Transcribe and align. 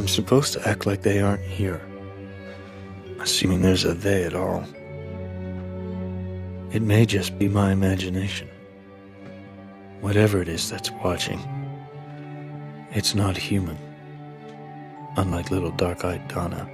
I'm 0.00 0.08
supposed 0.08 0.54
to 0.54 0.66
act 0.66 0.86
like 0.86 1.02
they 1.02 1.20
aren't 1.20 1.42
here, 1.42 1.78
assuming 3.20 3.60
there's 3.60 3.84
a 3.84 3.92
they 3.92 4.24
at 4.24 4.32
all. 4.32 4.64
It 6.72 6.80
may 6.80 7.04
just 7.04 7.38
be 7.38 7.48
my 7.50 7.70
imagination. 7.70 8.48
Whatever 10.00 10.40
it 10.40 10.48
is 10.48 10.70
that's 10.70 10.90
watching, 11.04 11.38
it's 12.92 13.14
not 13.14 13.36
human. 13.36 13.76
Unlike 15.18 15.50
little 15.50 15.72
dark 15.72 16.02
eyed 16.02 16.26
Donna, 16.28 16.66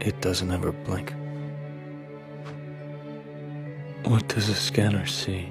it 0.00 0.20
doesn't 0.20 0.50
ever 0.50 0.72
blink. 0.72 1.14
What 4.04 4.28
does 4.28 4.50
a 4.50 4.54
scanner 4.54 5.06
see? 5.06 5.50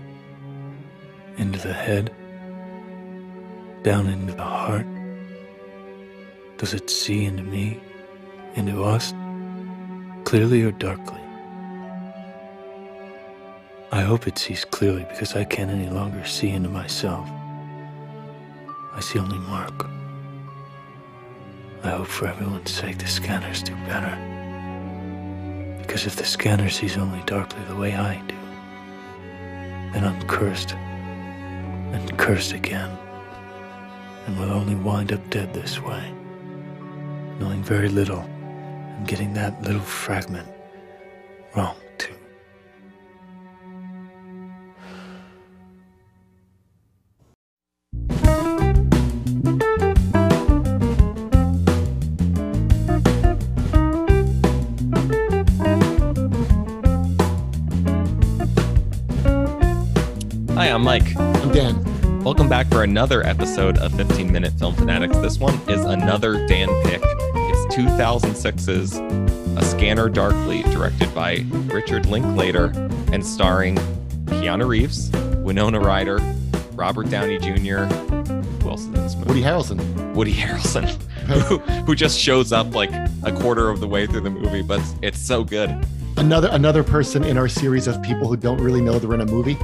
Into 1.38 1.58
the 1.58 1.74
head? 1.74 2.14
Down 3.82 4.06
into 4.06 4.34
the 4.34 4.44
heart? 4.44 4.86
Does 6.60 6.74
it 6.74 6.90
see 6.90 7.24
into 7.24 7.42
me? 7.44 7.80
Into 8.56 8.84
us? 8.84 9.14
Clearly 10.26 10.62
or 10.64 10.72
darkly? 10.74 11.22
I 13.94 14.02
hope 14.02 14.28
it 14.28 14.38
sees 14.38 14.66
clearly 14.66 15.06
because 15.10 15.38
I 15.38 15.46
can't 15.46 15.72
any 15.72 15.90
longer 15.90 16.26
see 16.26 16.50
into 16.50 16.68
myself. 16.68 17.30
I 18.94 19.00
see 19.00 19.20
only 19.20 19.38
Mark. 19.38 19.86
I 21.82 21.92
hope 21.92 22.08
for 22.08 22.28
everyone's 22.28 22.72
sake 22.72 22.98
the 22.98 23.08
scanners 23.08 23.64
do 23.64 23.74
better. 23.88 24.14
Because 25.80 26.06
if 26.06 26.18
the 26.18 26.26
scanner 26.26 26.70
sees 26.70 26.98
only 26.98 27.24
darkly 27.26 27.64
the 27.70 27.76
way 27.78 27.96
I 27.96 28.22
do, 28.28 28.36
then 29.94 30.04
I'm 30.04 30.22
cursed 30.28 30.74
and 30.74 32.18
cursed 32.18 32.52
again, 32.52 32.90
and 34.28 34.38
will 34.38 34.52
only 34.52 34.76
wind 34.76 35.14
up 35.14 35.30
dead 35.30 35.54
this 35.54 35.82
way, 35.82 36.14
knowing 37.40 37.64
very 37.64 37.88
little 37.88 38.20
and 38.20 39.08
getting 39.08 39.34
that 39.34 39.62
little 39.64 39.82
fragment 39.82 40.48
wrong 41.56 41.76
too. 41.98 42.14
Hi, 60.56 60.68
I'm 60.68 60.84
Mike. 60.84 61.16
I'm 61.18 61.52
Dan. 61.54 62.22
Welcome 62.24 62.50
back 62.50 62.68
for 62.68 62.84
another 62.84 63.26
episode 63.26 63.78
of 63.78 63.94
15 63.94 64.30
Minute 64.30 64.52
Film 64.60 64.76
Fanatics. 64.76 65.18
This 65.20 65.40
one 65.40 65.56
is 65.70 65.86
another 65.86 66.46
Dan 66.48 66.68
pick. 66.84 67.02
It's 67.72 67.78
2006's 67.78 68.98
A 69.56 69.64
Scanner 69.64 70.10
Darkly, 70.10 70.64
directed 70.64 71.14
by 71.14 71.46
Richard 71.72 72.08
Linklater 72.08 72.72
and 73.14 73.24
starring 73.24 73.76
Keanu 74.26 74.68
Reeves, 74.68 75.12
Winona 75.44 75.80
Ryder, 75.80 76.18
Robert 76.74 77.12
Downey 77.12 77.38
Jr., 77.38 77.84
who 78.64 78.70
else 78.72 78.82
is 78.82 78.88
in 78.88 78.94
this 78.94 79.14
movie? 79.14 79.28
Woody 79.28 79.42
Harrelson. 79.44 80.14
Woody 80.16 80.34
Harrelson, 80.34 80.90
who, 81.48 81.60
who 81.60 81.94
just 81.94 82.20
shows 82.20 82.52
up 82.52 82.74
like 82.74 82.90
a 83.24 83.32
quarter 83.40 83.70
of 83.70 83.82
the 83.82 83.88
way 83.88 84.08
through 84.08 84.22
the 84.22 84.32
movie, 84.32 84.64
but 84.64 84.82
it's 85.04 85.20
so 85.20 85.44
good. 85.44 85.70
Another 86.18 86.50
another 86.52 86.84
person 86.84 87.24
in 87.24 87.38
our 87.38 87.48
series 87.48 87.86
of 87.86 88.02
people 88.02 88.28
who 88.28 88.36
don't 88.36 88.60
really 88.60 88.82
know 88.82 88.98
they're 88.98 89.14
in 89.14 89.22
a 89.22 89.28
movie. 89.28 89.60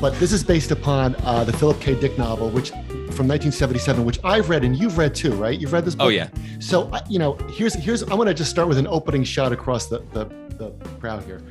But 0.00 0.14
this 0.20 0.30
is 0.30 0.44
based 0.44 0.70
upon 0.70 1.16
uh, 1.24 1.42
the 1.42 1.52
Philip 1.52 1.80
K. 1.80 1.98
Dick 1.98 2.16
novel, 2.16 2.50
which 2.50 2.70
from 3.12 3.26
1977, 3.26 4.04
which 4.04 4.18
I've 4.24 4.48
read 4.48 4.64
and 4.64 4.76
you've 4.76 4.98
read 4.98 5.14
too, 5.14 5.32
right? 5.34 5.58
You've 5.58 5.72
read 5.72 5.84
this 5.84 5.94
oh, 5.94 5.98
book. 5.98 6.06
Oh, 6.06 6.08
yeah. 6.08 6.28
So 6.58 6.90
you 7.08 7.18
know, 7.18 7.34
here's 7.50 7.74
here's 7.74 8.02
I'm 8.02 8.16
going 8.16 8.26
to 8.26 8.34
just 8.34 8.50
start 8.50 8.68
with 8.68 8.78
an 8.78 8.86
opening 8.86 9.24
shot 9.24 9.52
across 9.52 9.86
the 9.86 10.00
the, 10.12 10.24
the 10.56 10.70
crowd 11.00 11.24
here. 11.24 11.42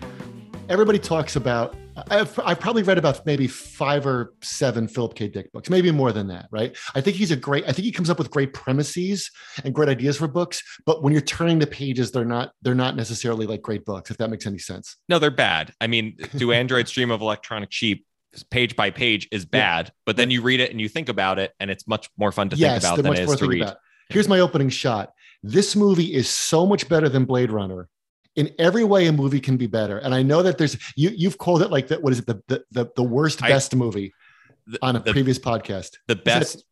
Everybody 0.69 0.99
talks 0.99 1.35
about. 1.35 1.75
I've, 2.11 2.39
I've 2.45 2.59
probably 2.59 2.83
read 2.83 2.99
about 2.99 3.25
maybe 3.25 3.47
five 3.47 4.05
or 4.05 4.35
seven 4.43 4.87
Philip 4.87 5.15
K. 5.15 5.27
Dick 5.29 5.51
books, 5.51 5.67
maybe 5.67 5.89
more 5.89 6.11
than 6.11 6.27
that, 6.27 6.47
right? 6.51 6.77
I 6.93 7.01
think 7.01 7.17
he's 7.17 7.31
a 7.31 7.35
great. 7.35 7.63
I 7.67 7.71
think 7.71 7.85
he 7.85 7.91
comes 7.91 8.09
up 8.09 8.19
with 8.19 8.29
great 8.29 8.53
premises 8.53 9.31
and 9.63 9.73
great 9.73 9.89
ideas 9.89 10.17
for 10.17 10.27
books. 10.27 10.61
But 10.85 11.01
when 11.01 11.11
you're 11.11 11.23
turning 11.23 11.57
the 11.57 11.67
pages, 11.67 12.11
they're 12.11 12.25
not 12.25 12.51
they're 12.61 12.75
not 12.75 12.95
necessarily 12.95 13.47
like 13.47 13.61
great 13.61 13.83
books. 13.83 14.11
If 14.11 14.17
that 14.17 14.29
makes 14.29 14.45
any 14.45 14.59
sense. 14.59 14.97
No, 15.09 15.17
they're 15.17 15.31
bad. 15.31 15.73
I 15.81 15.87
mean, 15.87 16.17
Do 16.35 16.51
Androids 16.51 16.91
Dream 16.93 17.09
of 17.09 17.21
Electronic 17.21 17.71
Sheep? 17.71 18.05
Page 18.43 18.75
by 18.75 18.89
page 18.89 19.27
is 19.31 19.45
bad, 19.45 19.91
but 20.05 20.17
then 20.17 20.31
you 20.31 20.41
read 20.41 20.59
it 20.59 20.71
and 20.71 20.79
you 20.79 20.87
think 20.89 21.09
about 21.09 21.39
it, 21.39 21.53
and 21.59 21.69
it's 21.71 21.87
much 21.87 22.09
more 22.17 22.31
fun 22.31 22.49
to 22.49 22.55
think 22.55 22.79
about 22.79 22.97
than 22.97 23.13
it 23.13 23.19
is 23.19 23.35
to 23.37 23.47
read. 23.47 23.61
About. 23.63 23.77
Here's 24.09 24.27
my 24.27 24.39
opening 24.39 24.69
shot. 24.69 25.11
This 25.43 25.75
movie 25.75 26.13
is 26.13 26.29
so 26.29 26.65
much 26.65 26.87
better 26.89 27.09
than 27.09 27.25
Blade 27.25 27.51
Runner. 27.51 27.87
In 28.35 28.53
every 28.59 28.83
way, 28.83 29.07
a 29.07 29.11
movie 29.11 29.39
can 29.39 29.57
be 29.57 29.67
better. 29.67 29.97
And 29.97 30.13
I 30.13 30.21
know 30.23 30.43
that 30.43 30.57
there's 30.57 30.77
you 30.95 31.09
you've 31.15 31.37
called 31.37 31.61
it 31.63 31.71
like 31.71 31.87
that. 31.87 32.01
What 32.03 32.13
is 32.13 32.19
it? 32.19 32.27
The 32.27 32.41
the 32.47 32.63
the, 32.71 32.89
the 32.95 33.03
worst 33.03 33.43
I- 33.43 33.49
best 33.49 33.75
movie 33.75 34.13
The- 34.67 34.77
on 34.81 34.95
a 34.95 34.99
the- 34.99 35.11
previous 35.11 35.39
podcast. 35.39 35.97
the 36.07 36.15
best. 36.15 36.63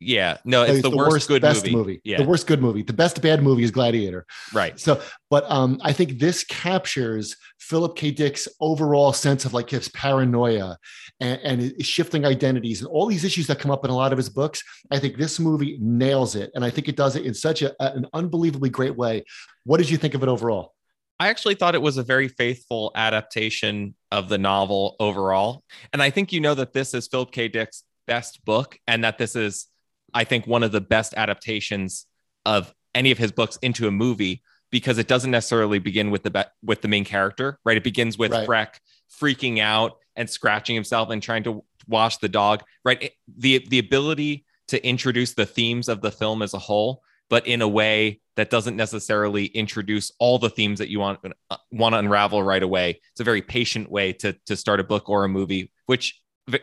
Yeah, 0.00 0.38
no, 0.44 0.62
it's, 0.62 0.82
the, 0.82 0.90
worst, 0.90 1.26
good 1.26 1.42
best 1.42 1.68
movie. 1.68 2.00
Yeah, 2.04 2.18
The 2.18 2.24
worst 2.24 2.46
good 2.46 2.60
movie. 2.60 2.82
The 2.82 2.92
best 2.92 3.20
bad 3.20 3.42
movie 3.42 3.64
is 3.64 3.72
Gladiator. 3.72 4.26
right. 4.54 4.78
So, 4.78 5.02
but 5.28 5.44
um, 5.50 5.80
I 5.82 5.92
think 5.92 6.20
this 6.20 6.44
captures 6.44 7.36
Philip 7.58 7.96
K. 7.96 8.12
Dick's 8.12 8.46
overall 8.60 9.12
sense 9.12 9.44
of 9.44 9.54
like 9.54 9.70
his 9.70 9.88
paranoia 9.88 10.78
and, 11.20 11.40
and 11.42 11.60
his 11.60 11.86
shifting 11.86 12.24
identities 12.24 12.80
and 12.80 12.88
all 12.88 13.06
these 13.06 13.24
issues 13.24 13.48
that 13.48 13.58
come 13.58 13.72
up 13.72 13.84
in 13.84 13.90
a 13.90 13.96
lot 13.96 14.12
of 14.12 14.18
his 14.18 14.28
books. 14.28 14.62
I 14.92 15.00
think 15.00 15.16
this 15.16 15.40
movie 15.40 15.78
nails 15.80 16.36
it, 16.36 16.52
and 16.54 16.64
I 16.64 16.70
think 16.70 16.88
it 16.88 16.96
does 16.96 17.16
it 17.16 17.26
in 17.26 17.34
such 17.34 17.62
a, 17.62 17.74
an 17.82 18.06
unbelievably 18.12 18.70
great 18.70 18.96
way. 18.96 19.24
What 19.64 19.78
did 19.78 19.90
you 19.90 19.96
think 19.96 20.14
of 20.14 20.22
it 20.22 20.28
overall? 20.28 20.74
I 21.20 21.28
actually 21.30 21.56
thought 21.56 21.74
it 21.74 21.82
was 21.82 21.96
a 21.96 22.04
very 22.04 22.28
faithful 22.28 22.92
adaptation 22.94 23.96
of 24.12 24.28
the 24.28 24.38
novel 24.38 24.94
overall, 25.00 25.64
and 25.92 26.00
I 26.00 26.10
think 26.10 26.32
you 26.32 26.40
know 26.40 26.54
that 26.54 26.72
this 26.72 26.94
is 26.94 27.08
Philip 27.08 27.32
K. 27.32 27.48
Dick's 27.48 27.82
best 28.06 28.44
book, 28.44 28.78
and 28.86 29.04
that 29.04 29.18
this 29.18 29.36
is, 29.36 29.66
I 30.14 30.24
think, 30.24 30.46
one 30.46 30.62
of 30.62 30.72
the 30.72 30.80
best 30.80 31.14
adaptations 31.16 32.06
of 32.46 32.74
any 32.94 33.10
of 33.10 33.18
his 33.18 33.32
books 33.32 33.58
into 33.62 33.86
a 33.86 33.90
movie 33.90 34.42
because 34.70 34.98
it 34.98 35.08
doesn't 35.08 35.30
necessarily 35.30 35.78
begin 35.78 36.10
with 36.10 36.22
the 36.22 36.30
be- 36.30 36.44
with 36.62 36.82
the 36.82 36.88
main 36.88 37.04
character, 37.04 37.58
right? 37.64 37.76
It 37.76 37.84
begins 37.84 38.18
with 38.18 38.32
Right. 38.32 38.48
Freck 38.48 38.74
freaking 39.20 39.58
out 39.60 39.96
and 40.16 40.28
scratching 40.28 40.74
himself 40.74 41.10
and 41.10 41.22
trying 41.22 41.44
to 41.44 41.64
wash 41.86 42.18
the 42.18 42.28
dog, 42.28 42.62
right? 42.84 43.02
It- 43.02 43.14
the 43.36 43.66
the 43.68 43.78
ability 43.78 44.44
to 44.68 44.84
introduce 44.86 45.32
the 45.34 45.46
themes 45.46 45.88
of 45.88 46.02
the 46.02 46.10
film 46.10 46.42
as 46.42 46.52
a 46.52 46.58
whole, 46.58 47.02
but 47.30 47.46
in 47.46 47.62
a 47.62 47.68
way 47.68 48.20
that 48.36 48.50
doesn't 48.50 48.76
necessarily 48.76 49.46
introduce 49.46 50.12
all 50.18 50.38
the 50.38 50.50
themes 50.50 50.78
that 50.78 50.90
you 50.90 51.00
want 51.00 51.18
uh, 51.50 51.56
want 51.72 51.94
to 51.94 51.98
unravel 51.98 52.42
right 52.42 52.62
away. 52.62 53.00
It's 53.12 53.20
a 53.20 53.24
very 53.24 53.42
patient 53.42 53.90
way 53.90 54.12
to 54.14 54.34
to 54.46 54.56
start 54.56 54.80
a 54.80 54.84
book 54.84 55.08
or 55.08 55.24
a 55.24 55.28
movie, 55.28 55.72
which 55.86 56.20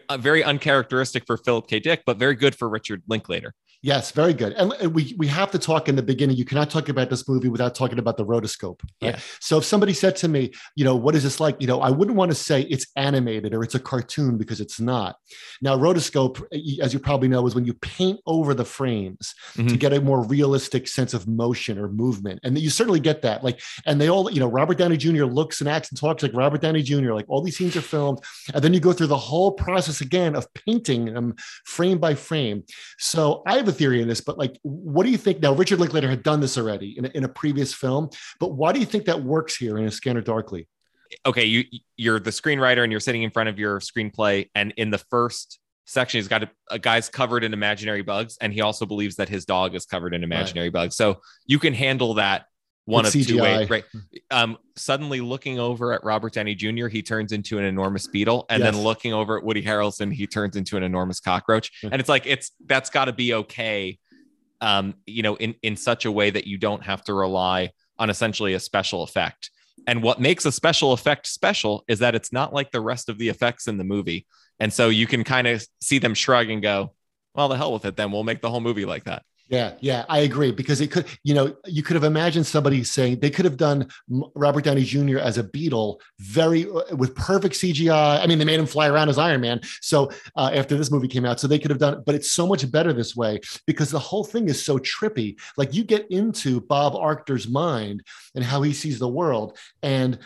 Uh, 0.10 0.18
very 0.18 0.44
uncharacteristic 0.44 1.24
for 1.28 1.38
Philip 1.38 1.68
K. 1.68 1.80
Dick, 1.80 2.04
but 2.06 2.18
very 2.18 2.36
good 2.36 2.56
for 2.56 2.68
Richard 2.68 3.04
Linklater. 3.08 3.54
Yes, 3.86 4.10
very 4.10 4.34
good. 4.34 4.54
And 4.54 4.96
we 4.96 5.14
we 5.16 5.28
have 5.28 5.52
to 5.52 5.60
talk 5.60 5.88
in 5.88 5.96
the 5.96 6.02
beginning. 6.02 6.38
You 6.38 6.44
cannot 6.44 6.72
talk 6.72 6.90
about 6.90 7.12
this 7.12 7.30
movie 7.30 7.50
without 7.50 7.76
talking 7.76 8.00
about 8.00 8.18
the 8.18 8.26
rotoscope. 8.26 8.80
right? 8.84 9.14
Yeah. 9.14 9.20
So 9.40 9.60
if 9.60 9.64
somebody 9.66 9.94
said 9.94 10.16
to 10.18 10.28
me, 10.28 10.54
you 10.76 10.84
know, 10.84 10.96
what 10.96 11.14
is 11.14 11.22
this 11.22 11.40
like? 11.40 11.56
You 11.60 11.68
know, 11.68 11.82
I 11.82 11.92
wouldn't 11.92 12.18
want 12.18 12.32
to 12.32 12.36
say 12.36 12.64
it's 12.64 12.88
animated 12.96 13.54
or 13.54 13.64
it's 13.64 13.76
a 13.76 13.80
cartoon 13.80 14.40
because 14.40 14.60
it's 14.60 14.80
not. 14.80 15.18
Now, 15.62 15.78
rotoscope, 15.78 16.42
as 16.82 16.94
you 16.96 17.00
probably 17.00 17.28
know, 17.28 17.46
is 17.46 17.54
when 17.54 17.66
you 17.66 17.76
paint 17.76 18.20
over 18.26 18.56
the 18.56 18.66
frames 18.66 19.36
to 19.54 19.62
Mhm. 19.62 19.80
get 19.80 19.94
a 19.94 20.02
more 20.02 20.26
realistic 20.26 20.88
sense 20.88 21.14
of 21.14 21.28
motion 21.28 21.78
or 21.78 21.88
movement, 21.88 22.40
and 22.44 22.58
you 22.58 22.72
certainly 22.72 23.00
get 23.00 23.22
that. 23.22 23.44
Like, 23.44 23.62
and 23.86 24.02
they 24.02 24.10
all, 24.10 24.32
you 24.32 24.40
know, 24.40 24.48
Robert 24.48 24.80
Downey 24.80 24.98
Jr. 24.98 25.26
looks 25.26 25.60
and 25.62 25.70
acts 25.70 25.92
and 25.92 26.00
talks 26.00 26.24
like 26.24 26.34
Robert 26.34 26.62
Downey 26.62 26.82
Jr. 26.82 27.14
Like 27.14 27.26
all 27.30 27.44
these 27.44 27.58
scenes 27.58 27.76
are 27.76 27.82
filmed, 27.82 28.18
and 28.52 28.64
then 28.64 28.74
you 28.74 28.80
go 28.80 28.94
through 28.94 29.12
the 29.14 29.26
whole 29.30 29.52
process 29.52 30.02
again 30.02 30.36
of 30.36 30.52
painting 30.56 31.14
them 31.14 31.36
frame 31.66 32.00
by 32.00 32.16
frame. 32.16 32.64
So 32.98 33.44
I 33.46 33.58
have 33.58 33.68
a 33.68 33.75
theory 33.76 34.02
in 34.02 34.08
this, 34.08 34.22
but 34.22 34.38
like, 34.38 34.58
what 34.64 35.06
do 35.06 35.12
you 35.12 35.18
think? 35.18 35.42
Now, 35.42 35.54
Richard 35.54 35.80
Linklater 35.80 36.10
had 36.10 36.24
done 36.24 36.40
this 36.40 36.58
already 36.58 36.98
in 36.98 37.06
a, 37.06 37.10
in 37.10 37.24
a 37.24 37.30
previous 37.30 37.74
film, 37.74 38.10
but 38.40 38.54
why 38.54 38.72
do 38.72 38.80
you 38.80 38.86
think 38.86 39.06
that 39.06 39.22
works 39.22 39.56
here 39.56 39.78
in 39.78 39.86
A 39.86 39.92
Scanner 39.92 40.22
Darkly? 40.22 40.68
okay, 41.26 41.46
you 41.46 41.64
you're 41.98 42.20
the 42.20 42.32
screenwriter 42.32 42.84
and 42.84 42.92
you're 42.92 43.00
sitting 43.00 43.24
in 43.24 43.32
front 43.32 43.50
of 43.50 43.60
your 43.60 43.80
screenplay, 43.80 44.50
and 44.56 44.74
in 44.78 44.90
the 44.90 44.98
first 44.98 45.60
section, 45.86 46.18
he's 46.18 46.28
got 46.28 46.44
a, 46.44 46.50
a 46.72 46.80
guy's 46.80 47.10
covered 47.10 47.44
in 47.44 47.54
imaginary 47.54 48.02
bugs, 48.02 48.38
and 48.42 48.54
he 48.54 48.62
also 48.62 48.86
believes 48.86 49.16
that 49.18 49.30
his 49.30 49.46
dog 49.46 49.76
is 49.76 49.86
covered 49.86 50.14
in 50.14 50.24
imaginary 50.24 50.70
bugs. 50.70 50.96
So 50.96 51.22
you 51.46 51.60
can 51.60 51.74
handle 51.74 52.16
that 52.16 52.46
one 52.86 53.04
With 53.04 53.16
of 53.16 53.28
two 53.28 53.42
ways, 53.42 53.70
right? 53.70 53.84
Um, 54.30 54.58
suddenly 54.76 55.20
looking 55.20 55.60
over 55.60 55.92
at 55.92 56.04
Robert 56.04 56.34
Downey 56.34 56.54
Jr., 56.54 56.88
he 56.88 57.02
turns 57.02 57.32
into 57.32 57.58
an 57.58 57.66
enormous 57.66 58.08
beetle, 58.08 58.46
and 58.50 58.62
then 58.62 58.80
looking 58.84 59.12
over 59.12 59.38
at 59.38 59.44
Woody 59.44 59.64
Harrelson, 59.64 60.14
he 60.14 60.28
turns 60.28 60.56
into 60.56 60.78
an 60.78 60.84
enormous 60.84 61.20
cockroach. 61.20 61.72
And 61.84 61.96
it's 61.96 62.10
like 62.10 62.28
it's 62.28 62.52
that's 62.66 62.92
got 62.92 63.06
to 63.06 63.14
be 63.14 63.34
okay, 63.34 63.98
um, 64.62 64.94
you 65.06 65.24
know, 65.24 65.36
in 65.36 65.56
in 65.64 65.76
such 65.76 66.06
a 66.06 66.12
way 66.12 66.30
that 66.30 66.46
you 66.46 66.58
don't 66.58 66.84
have 66.84 67.04
to 67.06 67.14
rely 67.14 67.72
on 67.98 68.10
essentially 68.10 68.54
a 68.54 68.60
special 68.60 69.02
effect. 69.04 69.50
And 69.88 70.04
what 70.04 70.20
makes 70.20 70.46
a 70.46 70.52
special 70.52 70.94
effect 70.94 71.28
special 71.28 71.84
is 71.88 72.00
that 72.00 72.16
it's 72.16 72.32
not 72.32 72.54
like 72.54 72.72
the 72.72 72.82
rest 72.82 73.10
of 73.10 73.18
the 73.18 73.30
effects 73.30 73.68
in 73.68 73.78
the 73.78 73.84
movie. 73.84 74.26
And 74.60 74.72
so 74.72 74.90
you 74.90 75.06
can 75.08 75.24
kind 75.24 75.48
of 75.48 75.66
see 75.82 76.00
them 76.00 76.14
shrug 76.14 76.50
and 76.50 76.62
go, 76.62 76.94
well, 77.34 77.50
the 77.50 77.58
hell 77.58 77.74
with 77.74 77.86
it, 77.86 77.96
then 77.98 78.12
we'll 78.12 78.24
make 78.24 78.42
the 78.42 78.50
whole 78.50 78.62
movie 78.62 78.86
like 78.86 79.04
that. 79.04 79.24
Yeah, 79.48 79.74
yeah, 79.80 80.06
I 80.10 80.20
agree 80.20 80.52
because 80.52 80.82
it 80.82 80.90
could, 80.90 81.06
you 81.24 81.36
know, 81.36 81.56
you 81.66 81.84
could 81.84 81.94
have 81.94 82.04
imagined 82.04 82.48
somebody 82.48 82.84
saying 82.84 83.20
they 83.20 83.30
could 83.30 83.46
have 83.46 83.58
done 83.58 83.88
Robert 84.34 84.64
Downey 84.64 84.84
Jr. 84.84 85.20
as 85.20 85.38
a 85.38 85.44
Beetle, 85.44 86.02
very 86.20 86.68
uh, 86.68 86.96
with 86.96 87.16
perfect 87.16 87.54
CGI. 87.54 88.20
I 88.22 88.26
mean, 88.26 88.40
they 88.40 88.46
made 88.46 88.60
him 88.60 88.66
fly 88.66 88.88
around 88.88 89.10
as 89.10 89.20
Iron 89.20 89.42
Man. 89.42 89.62
So 89.82 90.10
uh, 90.36 90.50
after 90.54 90.76
this 90.76 90.90
movie 90.90 91.08
came 91.08 91.26
out, 91.26 91.40
so 91.40 91.48
they 91.48 91.60
could 91.60 91.70
have 91.70 91.80
done, 91.80 92.02
but 92.08 92.16
it's 92.16 92.32
so 92.32 92.48
much 92.48 92.70
better 92.72 92.92
this 92.92 93.16
way 93.16 93.40
because 93.68 93.92
the 93.92 94.00
whole 94.00 94.24
thing 94.24 94.50
is 94.50 94.66
so 94.66 94.80
trippy. 94.80 95.40
Like 95.58 95.76
you 95.76 95.84
get 95.84 96.10
into 96.10 96.62
Bob 96.62 96.96
Arctor's 96.96 97.48
mind 97.48 98.02
and 98.34 98.44
how 98.44 98.64
he 98.64 98.74
sees 98.74 98.98
the 98.98 99.08
world, 99.08 99.60
and 99.84 100.18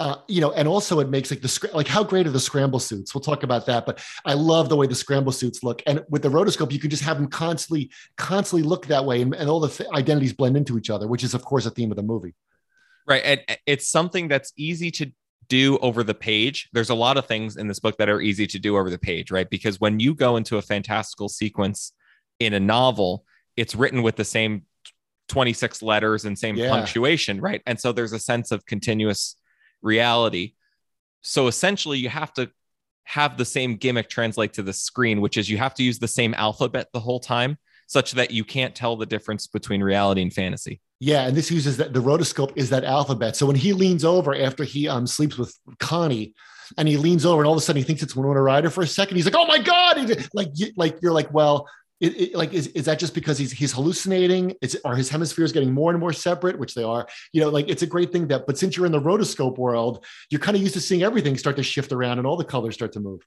uh, 0.00 0.16
you 0.28 0.40
know, 0.40 0.50
and 0.52 0.66
also 0.66 0.98
it 1.00 1.10
makes 1.10 1.30
like 1.30 1.42
the 1.42 1.70
like 1.74 1.86
how 1.86 2.02
great 2.02 2.26
are 2.26 2.30
the 2.30 2.40
scramble 2.40 2.78
suits? 2.78 3.14
We'll 3.14 3.20
talk 3.20 3.42
about 3.42 3.66
that, 3.66 3.84
but 3.84 4.02
I 4.24 4.32
love 4.32 4.70
the 4.70 4.76
way 4.76 4.86
the 4.86 4.94
scramble 4.94 5.30
suits 5.30 5.62
look. 5.62 5.82
And 5.86 6.02
with 6.08 6.22
the 6.22 6.30
rotoscope, 6.30 6.72
you 6.72 6.78
can 6.78 6.88
just 6.88 7.02
have 7.02 7.18
them 7.18 7.28
constantly, 7.28 7.90
constantly 8.16 8.66
look 8.66 8.86
that 8.86 9.04
way, 9.04 9.20
and, 9.20 9.34
and 9.34 9.50
all 9.50 9.60
the 9.60 9.68
th- 9.68 9.90
identities 9.90 10.32
blend 10.32 10.56
into 10.56 10.78
each 10.78 10.88
other, 10.88 11.06
which 11.06 11.22
is 11.22 11.34
of 11.34 11.44
course 11.44 11.66
a 11.66 11.70
theme 11.70 11.90
of 11.90 11.96
the 11.96 12.02
movie. 12.02 12.34
Right, 13.06 13.22
and 13.22 13.58
it's 13.66 13.90
something 13.90 14.26
that's 14.28 14.54
easy 14.56 14.90
to 14.92 15.12
do 15.48 15.76
over 15.78 16.02
the 16.02 16.14
page. 16.14 16.70
There's 16.72 16.88
a 16.88 16.94
lot 16.94 17.18
of 17.18 17.26
things 17.26 17.58
in 17.58 17.68
this 17.68 17.78
book 17.78 17.98
that 17.98 18.08
are 18.08 18.22
easy 18.22 18.46
to 18.46 18.58
do 18.58 18.78
over 18.78 18.88
the 18.88 18.98
page, 18.98 19.30
right? 19.30 19.50
Because 19.50 19.80
when 19.80 20.00
you 20.00 20.14
go 20.14 20.36
into 20.36 20.56
a 20.56 20.62
fantastical 20.62 21.28
sequence 21.28 21.92
in 22.38 22.54
a 22.54 22.60
novel, 22.60 23.26
it's 23.54 23.74
written 23.74 24.02
with 24.02 24.16
the 24.16 24.24
same 24.24 24.62
26 25.28 25.82
letters 25.82 26.24
and 26.24 26.38
same 26.38 26.56
yeah. 26.56 26.70
punctuation, 26.70 27.38
right? 27.38 27.60
And 27.66 27.78
so 27.78 27.92
there's 27.92 28.12
a 28.12 28.18
sense 28.18 28.50
of 28.50 28.64
continuous 28.64 29.36
reality. 29.82 30.54
So 31.22 31.46
essentially, 31.46 31.98
you 31.98 32.08
have 32.08 32.32
to 32.34 32.50
have 33.04 33.36
the 33.36 33.44
same 33.44 33.76
gimmick 33.76 34.08
translate 34.08 34.52
to 34.54 34.62
the 34.62 34.72
screen, 34.72 35.20
which 35.20 35.36
is 35.36 35.48
you 35.50 35.58
have 35.58 35.74
to 35.74 35.82
use 35.82 35.98
the 35.98 36.08
same 36.08 36.34
alphabet 36.34 36.88
the 36.92 37.00
whole 37.00 37.20
time, 37.20 37.58
such 37.86 38.12
that 38.12 38.30
you 38.30 38.44
can't 38.44 38.74
tell 38.74 38.96
the 38.96 39.06
difference 39.06 39.46
between 39.46 39.82
reality 39.82 40.22
and 40.22 40.32
fantasy. 40.32 40.80
Yeah, 41.00 41.26
and 41.26 41.36
this 41.36 41.50
uses 41.50 41.76
that 41.78 41.92
the 41.92 42.00
rotoscope 42.00 42.52
is 42.56 42.70
that 42.70 42.84
alphabet. 42.84 43.34
So 43.34 43.46
when 43.46 43.56
he 43.56 43.72
leans 43.72 44.04
over 44.04 44.34
after 44.34 44.64
he 44.64 44.88
um 44.88 45.06
sleeps 45.06 45.36
with 45.36 45.56
Connie, 45.78 46.34
and 46.78 46.86
he 46.86 46.96
leans 46.96 47.26
over, 47.26 47.42
and 47.42 47.46
all 47.46 47.54
of 47.54 47.58
a 47.58 47.60
sudden 47.60 47.80
he 47.80 47.86
thinks 47.86 48.02
it's 48.02 48.14
Winona 48.14 48.40
Ryder 48.40 48.70
for 48.70 48.82
a 48.82 48.86
second. 48.86 49.16
He's 49.16 49.24
like, 49.24 49.34
"Oh 49.36 49.46
my 49.46 49.58
god!" 49.58 49.96
like, 50.34 50.48
like 50.76 50.98
you're 51.02 51.12
like, 51.12 51.32
well, 51.32 51.68
it, 52.00 52.20
it, 52.20 52.34
like 52.34 52.54
is, 52.54 52.68
is 52.68 52.86
that 52.86 52.98
just 52.98 53.14
because 53.14 53.38
he's 53.38 53.52
he's 53.52 53.72
hallucinating? 53.72 54.54
Is 54.62 54.78
are 54.84 54.96
his 54.96 55.08
hemispheres 55.08 55.52
getting 55.52 55.72
more 55.72 55.90
and 55.90 56.00
more 56.00 56.12
separate 56.12 56.58
which 56.58 56.74
they 56.74 56.82
are? 56.82 57.06
You 57.32 57.42
know 57.42 57.50
like 57.50 57.68
it's 57.68 57.82
a 57.82 57.86
great 57.86 58.10
thing 58.12 58.28
that 58.28 58.46
but 58.46 58.58
since 58.58 58.76
you're 58.76 58.86
in 58.86 58.92
the 58.92 59.00
rotoscope 59.00 59.58
world 59.58 60.04
you're 60.30 60.40
kind 60.40 60.56
of 60.56 60.62
used 60.62 60.74
to 60.74 60.80
seeing 60.80 61.02
everything 61.02 61.36
start 61.36 61.56
to 61.56 61.62
shift 61.62 61.92
around 61.92 62.18
and 62.18 62.26
all 62.26 62.36
the 62.36 62.44
colors 62.44 62.74
start 62.74 62.92
to 62.92 63.00
move. 63.00 63.20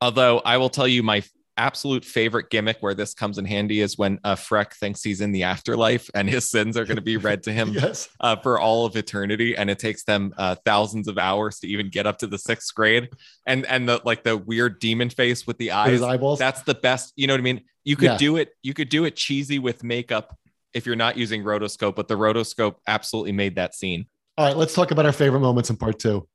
Although 0.00 0.40
i 0.44 0.58
will 0.58 0.70
tell 0.70 0.86
you 0.86 1.02
my 1.02 1.22
absolute 1.58 2.04
favorite 2.04 2.48
gimmick 2.48 2.78
where 2.80 2.94
this 2.94 3.12
comes 3.12 3.36
in 3.36 3.44
handy 3.44 3.80
is 3.80 3.98
when 3.98 4.18
uh, 4.24 4.36
Freck 4.36 4.72
thinks 4.74 5.02
he's 5.02 5.20
in 5.20 5.32
the 5.32 5.42
afterlife 5.42 6.08
and 6.14 6.28
his 6.28 6.48
sins 6.50 6.76
are 6.76 6.84
going 6.84 6.96
to 6.96 7.02
be 7.02 7.16
read 7.16 7.42
to 7.42 7.52
him 7.52 7.70
yes. 7.72 8.08
uh, 8.20 8.36
for 8.36 8.58
all 8.58 8.86
of 8.86 8.96
eternity, 8.96 9.56
and 9.56 9.68
it 9.68 9.78
takes 9.78 10.04
them 10.04 10.32
uh, 10.38 10.54
thousands 10.64 11.08
of 11.08 11.18
hours 11.18 11.58
to 11.60 11.66
even 11.66 11.90
get 11.90 12.06
up 12.06 12.18
to 12.18 12.26
the 12.26 12.38
sixth 12.38 12.74
grade. 12.74 13.10
And 13.46 13.66
and 13.66 13.88
the 13.88 14.00
like 14.04 14.22
the 14.22 14.36
weird 14.36 14.78
demon 14.78 15.10
face 15.10 15.46
with 15.46 15.58
the 15.58 15.72
eyes, 15.72 16.00
eyeballs. 16.00 16.38
That's 16.38 16.62
the 16.62 16.74
best. 16.74 17.12
You 17.16 17.26
know 17.26 17.34
what 17.34 17.40
I 17.40 17.44
mean? 17.44 17.62
You 17.84 17.96
could 17.96 18.12
yeah. 18.12 18.16
do 18.16 18.36
it. 18.36 18.50
You 18.62 18.74
could 18.74 18.88
do 18.88 19.04
it 19.04 19.16
cheesy 19.16 19.58
with 19.58 19.82
makeup 19.82 20.36
if 20.74 20.86
you're 20.86 20.96
not 20.96 21.16
using 21.16 21.42
rotoscope, 21.42 21.96
but 21.96 22.08
the 22.08 22.16
rotoscope 22.16 22.76
absolutely 22.86 23.32
made 23.32 23.56
that 23.56 23.74
scene. 23.74 24.06
All 24.36 24.46
right, 24.46 24.56
let's 24.56 24.74
talk 24.74 24.90
about 24.90 25.06
our 25.06 25.12
favorite 25.12 25.40
moments 25.40 25.70
in 25.70 25.76
part 25.76 25.98
two. 25.98 26.28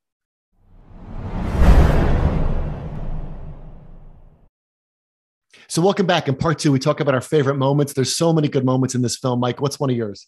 So, 5.68 5.80
welcome 5.80 6.06
back. 6.06 6.28
In 6.28 6.36
part 6.36 6.58
two, 6.58 6.72
we 6.72 6.78
talk 6.78 7.00
about 7.00 7.14
our 7.14 7.20
favorite 7.20 7.56
moments. 7.56 7.92
There's 7.94 8.14
so 8.14 8.32
many 8.32 8.48
good 8.48 8.64
moments 8.64 8.94
in 8.94 9.02
this 9.02 9.16
film. 9.16 9.40
Mike, 9.40 9.60
what's 9.60 9.80
one 9.80 9.90
of 9.90 9.96
yours? 9.96 10.26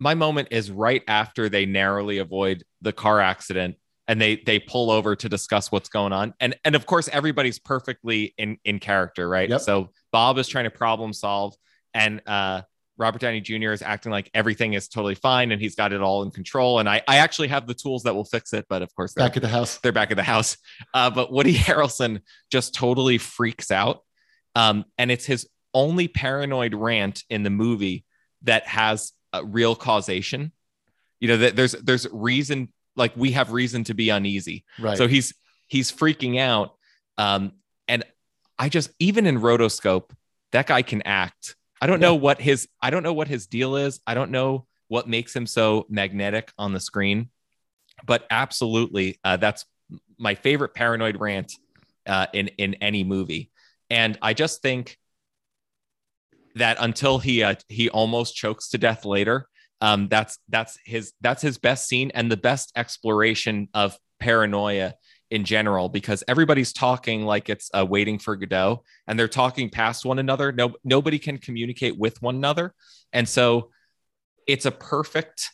My 0.00 0.14
moment 0.14 0.48
is 0.50 0.70
right 0.70 1.02
after 1.06 1.48
they 1.48 1.64
narrowly 1.64 2.18
avoid 2.18 2.64
the 2.80 2.92
car 2.92 3.20
accident 3.20 3.76
and 4.08 4.20
they 4.20 4.36
they 4.36 4.58
pull 4.58 4.90
over 4.90 5.14
to 5.14 5.28
discuss 5.28 5.70
what's 5.70 5.88
going 5.88 6.12
on. 6.12 6.34
And 6.40 6.56
and 6.64 6.74
of 6.74 6.86
course, 6.86 7.08
everybody's 7.08 7.58
perfectly 7.58 8.34
in 8.36 8.58
in 8.64 8.80
character, 8.80 9.28
right? 9.28 9.48
Yep. 9.48 9.60
So 9.60 9.90
Bob 10.10 10.38
is 10.38 10.48
trying 10.48 10.64
to 10.64 10.70
problem 10.70 11.12
solve, 11.12 11.54
and 11.94 12.20
uh, 12.26 12.62
Robert 12.98 13.20
Downey 13.20 13.40
Jr. 13.40 13.70
is 13.70 13.82
acting 13.82 14.10
like 14.10 14.28
everything 14.34 14.72
is 14.72 14.88
totally 14.88 15.14
fine 15.14 15.52
and 15.52 15.60
he's 15.60 15.76
got 15.76 15.92
it 15.92 16.00
all 16.00 16.22
in 16.24 16.30
control. 16.30 16.78
And 16.78 16.88
I, 16.88 17.02
I 17.08 17.18
actually 17.18 17.48
have 17.48 17.66
the 17.66 17.74
tools 17.74 18.02
that 18.02 18.14
will 18.14 18.24
fix 18.24 18.52
it, 18.52 18.66
but 18.68 18.82
of 18.82 18.94
course, 18.94 19.14
back 19.14 19.36
at 19.36 19.42
the 19.42 19.48
house, 19.48 19.78
they're 19.78 19.92
back 19.92 20.10
at 20.10 20.16
the 20.16 20.22
house. 20.22 20.56
Uh, 20.94 21.08
but 21.08 21.32
Woody 21.32 21.54
Harrelson 21.54 22.20
just 22.50 22.74
totally 22.74 23.16
freaks 23.16 23.70
out 23.70 24.02
um, 24.54 24.84
and 24.98 25.10
it's 25.10 25.24
his 25.24 25.48
only 25.74 26.08
paranoid 26.08 26.74
rant 26.74 27.24
in 27.30 27.42
the 27.42 27.50
movie 27.50 28.04
that 28.42 28.66
has 28.66 29.12
a 29.32 29.44
real 29.44 29.74
causation. 29.74 30.52
You 31.20 31.28
know, 31.28 31.36
that 31.38 31.56
there's 31.56 31.72
there's 31.72 32.06
reason 32.12 32.68
like 32.96 33.16
we 33.16 33.32
have 33.32 33.52
reason 33.52 33.84
to 33.84 33.94
be 33.94 34.10
uneasy. 34.10 34.64
Right. 34.78 34.98
So 34.98 35.06
he's 35.06 35.34
he's 35.68 35.90
freaking 35.92 36.38
out. 36.38 36.74
Um, 37.16 37.52
and 37.88 38.04
I 38.58 38.68
just 38.68 38.90
even 38.98 39.26
in 39.26 39.38
rotoscope, 39.38 40.10
that 40.52 40.66
guy 40.66 40.82
can 40.82 41.02
act. 41.02 41.56
I 41.80 41.86
don't 41.86 42.00
know 42.00 42.14
what 42.14 42.40
his 42.40 42.68
I 42.80 42.90
don't 42.90 43.02
know 43.02 43.12
what 43.12 43.28
his 43.28 43.46
deal 43.46 43.76
is. 43.76 44.00
I 44.06 44.14
don't 44.14 44.30
know 44.30 44.66
what 44.88 45.08
makes 45.08 45.34
him 45.34 45.46
so 45.46 45.86
magnetic 45.88 46.52
on 46.58 46.72
the 46.72 46.80
screen, 46.80 47.30
but 48.04 48.26
absolutely, 48.30 49.18
uh, 49.24 49.36
that's 49.36 49.64
my 50.18 50.34
favorite 50.34 50.74
paranoid 50.74 51.18
rant 51.18 51.52
uh, 52.06 52.26
in 52.32 52.48
in 52.58 52.74
any 52.74 53.04
movie. 53.04 53.51
And 53.92 54.18
I 54.22 54.32
just 54.32 54.62
think 54.62 54.96
that 56.54 56.78
until 56.80 57.18
he 57.18 57.42
uh, 57.42 57.56
he 57.68 57.90
almost 57.90 58.34
chokes 58.34 58.70
to 58.70 58.78
death 58.78 59.04
later, 59.04 59.46
um, 59.82 60.08
that's 60.08 60.38
that's 60.48 60.78
his 60.86 61.12
that's 61.20 61.42
his 61.42 61.58
best 61.58 61.86
scene 61.86 62.10
and 62.14 62.32
the 62.32 62.38
best 62.38 62.72
exploration 62.74 63.68
of 63.74 63.94
paranoia 64.18 64.94
in 65.30 65.44
general 65.44 65.90
because 65.90 66.24
everybody's 66.26 66.72
talking 66.72 67.26
like 67.26 67.50
it's 67.50 67.70
uh, 67.74 67.84
waiting 67.86 68.18
for 68.18 68.34
Godot 68.34 68.82
and 69.06 69.18
they're 69.18 69.28
talking 69.28 69.68
past 69.68 70.06
one 70.06 70.18
another. 70.18 70.52
No, 70.52 70.74
nobody 70.84 71.18
can 71.18 71.36
communicate 71.36 71.98
with 71.98 72.22
one 72.22 72.36
another, 72.36 72.74
and 73.12 73.28
so 73.28 73.72
it's 74.46 74.64
a 74.64 74.72
perfect 74.72 75.50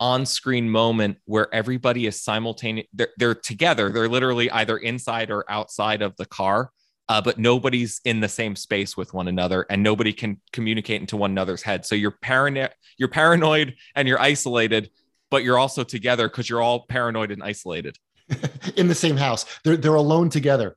on-screen 0.00 0.68
moment 0.70 1.18
where 1.26 1.54
everybody 1.54 2.06
is 2.06 2.22
simultaneous. 2.22 2.86
They're, 2.94 3.12
they're 3.18 3.34
together. 3.34 3.90
They're 3.90 4.08
literally 4.08 4.50
either 4.50 4.78
inside 4.78 5.30
or 5.30 5.44
outside 5.50 6.00
of 6.00 6.16
the 6.16 6.24
car, 6.26 6.70
uh, 7.08 7.20
but 7.20 7.38
nobody's 7.38 8.00
in 8.04 8.20
the 8.20 8.28
same 8.28 8.56
space 8.56 8.96
with 8.96 9.12
one 9.12 9.28
another 9.28 9.66
and 9.68 9.82
nobody 9.82 10.12
can 10.12 10.40
communicate 10.52 11.00
into 11.00 11.16
one 11.16 11.30
another's 11.30 11.62
head. 11.62 11.84
So 11.84 11.94
you're 11.94 12.10
paranoid, 12.10 12.70
you're 12.96 13.08
paranoid 13.08 13.74
and 13.94 14.06
you're 14.08 14.20
isolated, 14.20 14.90
but 15.30 15.44
you're 15.44 15.58
also 15.58 15.84
together 15.84 16.28
because 16.28 16.48
you're 16.48 16.62
all 16.62 16.86
paranoid 16.86 17.30
and 17.30 17.42
isolated. 17.42 17.98
in 18.76 18.88
the 18.88 18.94
same 18.94 19.16
house. 19.16 19.44
They're, 19.64 19.76
they're 19.76 19.94
alone 19.94 20.30
together 20.30 20.76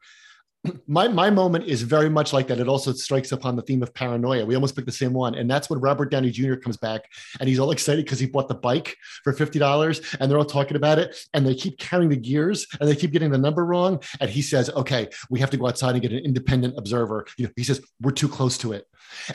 my 0.87 1.07
my 1.07 1.29
moment 1.29 1.65
is 1.65 1.81
very 1.81 2.09
much 2.09 2.33
like 2.33 2.47
that. 2.47 2.59
It 2.59 2.67
also 2.67 2.93
strikes 2.93 3.31
upon 3.31 3.55
the 3.55 3.61
theme 3.61 3.83
of 3.83 3.93
paranoia. 3.93 4.45
We 4.45 4.55
almost 4.55 4.75
picked 4.75 4.87
the 4.87 4.93
same 4.93 5.13
one, 5.13 5.35
and 5.35 5.49
that's 5.49 5.69
when 5.69 5.79
Robert 5.79 6.11
Downey 6.11 6.31
Jr. 6.31 6.55
comes 6.55 6.77
back 6.77 7.09
and 7.39 7.49
he's 7.49 7.59
all 7.59 7.71
excited 7.71 8.05
because 8.05 8.19
he 8.19 8.25
bought 8.25 8.47
the 8.47 8.55
bike 8.55 8.95
for 9.23 9.33
fifty 9.33 9.59
dollars, 9.59 10.01
and 10.19 10.29
they're 10.29 10.37
all 10.37 10.45
talking 10.45 10.77
about 10.77 10.99
it, 10.99 11.17
and 11.33 11.45
they 11.45 11.55
keep 11.55 11.77
counting 11.77 12.09
the 12.09 12.15
gears, 12.15 12.67
and 12.79 12.89
they 12.89 12.95
keep 12.95 13.11
getting 13.11 13.31
the 13.31 13.37
number 13.37 13.65
wrong, 13.65 14.01
and 14.19 14.29
he 14.29 14.41
says, 14.41 14.69
"Okay, 14.71 15.09
we 15.29 15.39
have 15.39 15.49
to 15.51 15.57
go 15.57 15.67
outside 15.67 15.91
and 15.91 16.01
get 16.01 16.11
an 16.11 16.19
independent 16.19 16.75
observer." 16.77 17.25
You 17.37 17.45
know, 17.45 17.51
he 17.55 17.63
says 17.63 17.81
we're 18.01 18.11
too 18.11 18.29
close 18.29 18.57
to 18.59 18.73
it, 18.73 18.87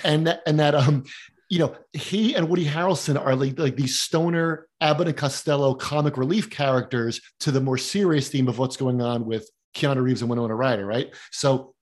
and 0.05 0.27
that 0.27 0.43
and 0.47 0.59
that 0.61 0.75
um 0.75 1.05
you 1.51 1.59
know, 1.59 1.75
he 1.93 2.37
and 2.37 2.49
Woody 2.49 2.65
Harrelson 2.65 3.21
are 3.21 3.35
like, 3.35 3.59
like 3.59 3.75
these 3.75 3.99
stoner 3.99 4.69
Abbott 4.81 5.09
and 5.09 5.17
Costello 5.17 5.75
comic 5.75 6.17
relief 6.17 6.49
characters 6.49 7.21
to 7.41 7.51
the 7.51 7.61
more 7.61 7.77
serious 7.77 8.29
theme 8.29 8.47
of 8.47 8.59
what's 8.59 8.77
going 8.77 9.03
on 9.03 9.27
with 9.27 9.51
Keanu 9.75 10.03
Reeves 10.03 10.23
and 10.23 10.31
Winona 10.31 10.55
Ryder, 10.55 10.87
right? 10.87 11.15
So 11.31 11.75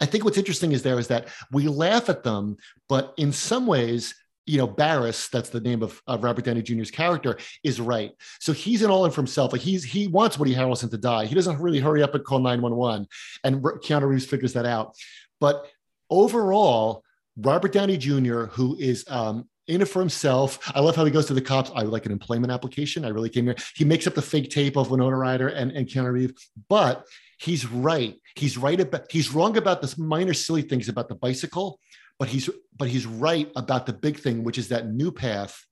I 0.00 0.06
think 0.06 0.24
what's 0.24 0.38
interesting 0.38 0.72
is 0.72 0.82
there 0.82 0.98
is 0.98 1.08
that 1.08 1.28
we 1.52 1.68
laugh 1.68 2.08
at 2.08 2.22
them, 2.22 2.56
but 2.88 3.14
in 3.16 3.32
some 3.32 3.66
ways, 3.66 4.14
you 4.46 4.58
know, 4.58 4.66
Barris, 4.66 5.28
that's 5.28 5.48
the 5.48 5.60
name 5.60 5.82
of, 5.82 6.02
of 6.06 6.22
Robert 6.22 6.44
Downey 6.44 6.62
Jr.'s 6.62 6.90
character, 6.90 7.38
is 7.62 7.80
right. 7.80 8.12
So 8.40 8.52
he's 8.52 8.82
in 8.82 8.90
all 8.90 9.06
in 9.06 9.10
for 9.10 9.22
himself. 9.22 9.52
Like 9.52 9.62
he's 9.62 9.84
he 9.84 10.06
wants 10.06 10.38
Woody 10.38 10.54
Harrelson 10.54 10.90
to 10.90 10.98
die. 10.98 11.24
He 11.26 11.34
doesn't 11.34 11.60
really 11.60 11.80
hurry 11.80 12.02
up 12.02 12.14
and 12.14 12.24
call 12.24 12.40
911. 12.40 13.08
And 13.44 13.62
Keanu 13.62 14.08
Reeves 14.08 14.26
figures 14.26 14.52
that 14.52 14.66
out. 14.66 14.96
But 15.40 15.66
overall, 16.10 17.04
Robert 17.36 17.72
Downey 17.72 17.96
Jr., 17.96 18.44
who 18.44 18.76
is 18.78 19.04
um, 19.08 19.48
in 19.66 19.80
it 19.80 19.88
for 19.88 20.00
himself. 20.00 20.58
I 20.74 20.80
love 20.80 20.96
how 20.96 21.04
he 21.04 21.10
goes 21.10 21.26
to 21.26 21.34
the 21.34 21.40
cops. 21.40 21.70
I 21.74 21.82
would 21.82 21.92
like 21.92 22.06
an 22.06 22.12
employment 22.12 22.52
application. 22.52 23.04
I 23.04 23.08
really 23.08 23.30
came 23.30 23.46
here. 23.46 23.56
He 23.74 23.84
makes 23.84 24.06
up 24.06 24.14
the 24.14 24.22
fake 24.22 24.50
tape 24.50 24.76
of 24.76 24.90
Winona 24.90 25.16
Ryder 25.16 25.48
and, 25.48 25.72
and 25.72 25.86
Keanu 25.86 26.12
Reeves, 26.12 26.50
but 26.68 27.06
he's 27.38 27.66
right. 27.66 28.20
He's 28.36 28.58
right 28.58 28.80
about 28.80 29.10
he's 29.10 29.32
wrong 29.32 29.56
about 29.56 29.80
this 29.80 29.96
minor 29.96 30.34
silly 30.34 30.62
things 30.62 30.88
about 30.88 31.08
the 31.08 31.14
bicycle, 31.14 31.80
but 32.18 32.28
he's 32.28 32.50
but 32.76 32.88
he's 32.88 33.06
right 33.06 33.50
about 33.56 33.86
the 33.86 33.92
big 33.92 34.18
thing, 34.18 34.44
which 34.44 34.58
is 34.58 34.68
that 34.68 34.88
new 34.88 35.10
path 35.10 35.64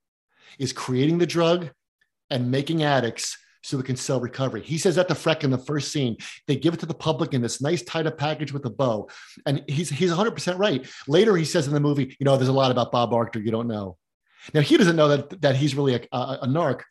is 0.58 0.72
creating 0.72 1.18
the 1.18 1.26
drug 1.26 1.70
and 2.30 2.50
making 2.50 2.82
addicts 2.82 3.37
so 3.62 3.76
we 3.76 3.83
can 3.83 3.97
sell 3.97 4.21
recovery. 4.21 4.62
He 4.62 4.78
says 4.78 4.97
that 4.97 5.09
to 5.09 5.14
Freck 5.14 5.45
in 5.45 5.50
the 5.50 5.59
first 5.59 5.92
scene. 5.92 6.16
They 6.47 6.57
give 6.57 6.75
it 6.75 6.81
to 6.81 6.87
the 6.87 6.95
public 6.95 7.33
in 7.33 7.42
this 7.42 7.61
nice 7.61 7.83
tied 7.83 8.07
up 8.07 8.19
package 8.19 8.52
with 8.52 8.64
a 8.66 8.71
bow. 8.71 9.09
And 9.47 9.64
he's 9.69 9.88
he's 9.88 10.11
100% 10.11 10.59
right. 10.59 10.87
Later, 11.09 11.37
he 11.37 11.45
says 11.45 11.66
in 11.66 11.75
the 11.75 11.81
movie, 11.81 12.16
you 12.19 12.25
know, 12.25 12.37
there's 12.37 12.49
a 12.49 12.52
lot 12.52 12.71
about 12.71 12.92
Bob 12.92 13.12
Arctor 13.12 13.42
you 13.42 13.50
don't 13.50 13.69
know. 13.69 13.97
Now, 14.52 14.61
he 14.61 14.76
doesn't 14.76 14.97
know 14.97 15.09
that, 15.09 15.40
that 15.42 15.57
he's 15.57 15.75
really 15.75 15.95
a, 15.95 16.00
a, 16.16 16.38
a 16.42 16.47
narc. 16.47 16.83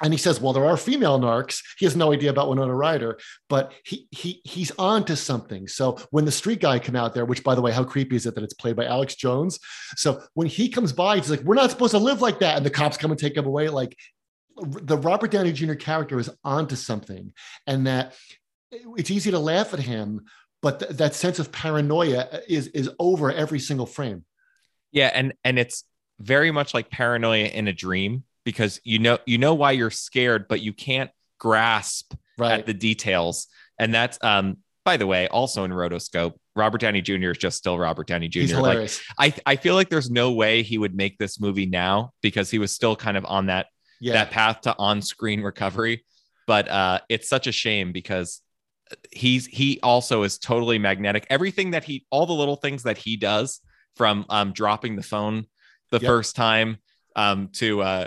And 0.00 0.14
he 0.14 0.18
says, 0.18 0.40
"Well, 0.40 0.52
there 0.52 0.64
are 0.64 0.76
female 0.76 1.18
narcs." 1.18 1.60
He 1.76 1.84
has 1.84 1.96
no 1.96 2.12
idea 2.12 2.30
about 2.30 2.48
Winona 2.48 2.72
Ryder, 2.72 3.18
but 3.48 3.72
he 3.84 4.06
he 4.12 4.40
he's 4.44 4.70
on 4.78 5.04
to 5.06 5.16
something. 5.16 5.66
So 5.66 5.98
when 6.12 6.24
the 6.24 6.30
street 6.30 6.60
guy 6.60 6.78
come 6.78 6.94
out 6.94 7.14
there, 7.14 7.24
which 7.24 7.42
by 7.42 7.56
the 7.56 7.60
way, 7.60 7.72
how 7.72 7.82
creepy 7.82 8.14
is 8.14 8.24
it 8.24 8.36
that 8.36 8.44
it's 8.44 8.54
played 8.54 8.76
by 8.76 8.84
Alex 8.84 9.16
Jones? 9.16 9.58
So 9.96 10.22
when 10.34 10.46
he 10.46 10.68
comes 10.68 10.92
by, 10.92 11.16
he's 11.16 11.30
like, 11.30 11.40
"We're 11.40 11.56
not 11.56 11.70
supposed 11.70 11.90
to 11.92 11.98
live 11.98 12.22
like 12.22 12.38
that," 12.38 12.56
and 12.56 12.64
the 12.64 12.70
cops 12.70 12.96
come 12.96 13.10
and 13.10 13.18
take 13.18 13.36
him 13.36 13.46
away. 13.46 13.70
Like 13.70 13.96
the 14.62 14.96
Robert 14.96 15.30
Downey 15.30 15.52
Jr. 15.52 15.74
character 15.74 16.18
is 16.18 16.30
onto 16.44 16.76
something, 16.76 17.32
and 17.66 17.86
that 17.86 18.14
it's 18.96 19.10
easy 19.10 19.30
to 19.30 19.38
laugh 19.38 19.72
at 19.74 19.80
him, 19.80 20.24
but 20.62 20.80
th- 20.80 20.92
that 20.92 21.14
sense 21.14 21.38
of 21.38 21.52
paranoia 21.52 22.40
is 22.48 22.68
is 22.68 22.90
over 22.98 23.32
every 23.32 23.58
single 23.60 23.86
frame. 23.86 24.24
Yeah, 24.92 25.10
and 25.12 25.34
and 25.44 25.58
it's 25.58 25.84
very 26.20 26.50
much 26.50 26.74
like 26.74 26.90
paranoia 26.90 27.46
in 27.46 27.68
a 27.68 27.72
dream 27.72 28.24
because 28.44 28.80
you 28.84 28.98
know 28.98 29.18
you 29.26 29.38
know 29.38 29.54
why 29.54 29.72
you're 29.72 29.90
scared, 29.90 30.48
but 30.48 30.60
you 30.60 30.72
can't 30.72 31.10
grasp 31.38 32.14
Right. 32.36 32.60
at 32.60 32.66
the 32.66 32.74
details. 32.74 33.48
And 33.80 33.92
that's 33.92 34.18
um 34.22 34.58
by 34.84 34.96
the 34.96 35.06
way, 35.06 35.28
also 35.28 35.64
in 35.64 35.70
rotoscope, 35.70 36.32
Robert 36.56 36.80
Downey 36.80 37.02
Jr. 37.02 37.30
is 37.30 37.38
just 37.38 37.58
still 37.58 37.78
Robert 37.78 38.06
Downey 38.06 38.28
Jr. 38.28 38.58
Like. 38.60 38.90
I 39.18 39.34
I 39.44 39.56
feel 39.56 39.74
like 39.74 39.88
there's 39.90 40.10
no 40.10 40.32
way 40.32 40.62
he 40.62 40.78
would 40.78 40.94
make 40.94 41.18
this 41.18 41.40
movie 41.40 41.66
now 41.66 42.12
because 42.22 42.50
he 42.50 42.58
was 42.58 42.72
still 42.72 42.96
kind 42.96 43.16
of 43.16 43.24
on 43.26 43.46
that 43.46 43.66
yeah. 44.00 44.14
that 44.14 44.30
path 44.30 44.62
to 44.62 44.76
on-screen 44.78 45.42
recovery. 45.42 46.04
But 46.46 46.68
uh 46.68 47.00
it's 47.08 47.28
such 47.28 47.46
a 47.46 47.52
shame 47.52 47.92
because 47.92 48.40
he's 49.12 49.46
he 49.46 49.80
also 49.82 50.22
is 50.22 50.38
totally 50.38 50.78
magnetic. 50.78 51.26
Everything 51.30 51.72
that 51.72 51.84
he 51.84 52.06
all 52.10 52.26
the 52.26 52.32
little 52.32 52.56
things 52.56 52.84
that 52.84 52.98
he 52.98 53.16
does 53.16 53.60
from 53.96 54.24
um 54.30 54.52
dropping 54.52 54.96
the 54.96 55.02
phone 55.02 55.46
the 55.90 55.98
Yep. 56.00 56.08
first 56.08 56.36
time 56.36 56.78
um 57.16 57.48
to 57.54 57.82
uh 57.82 58.06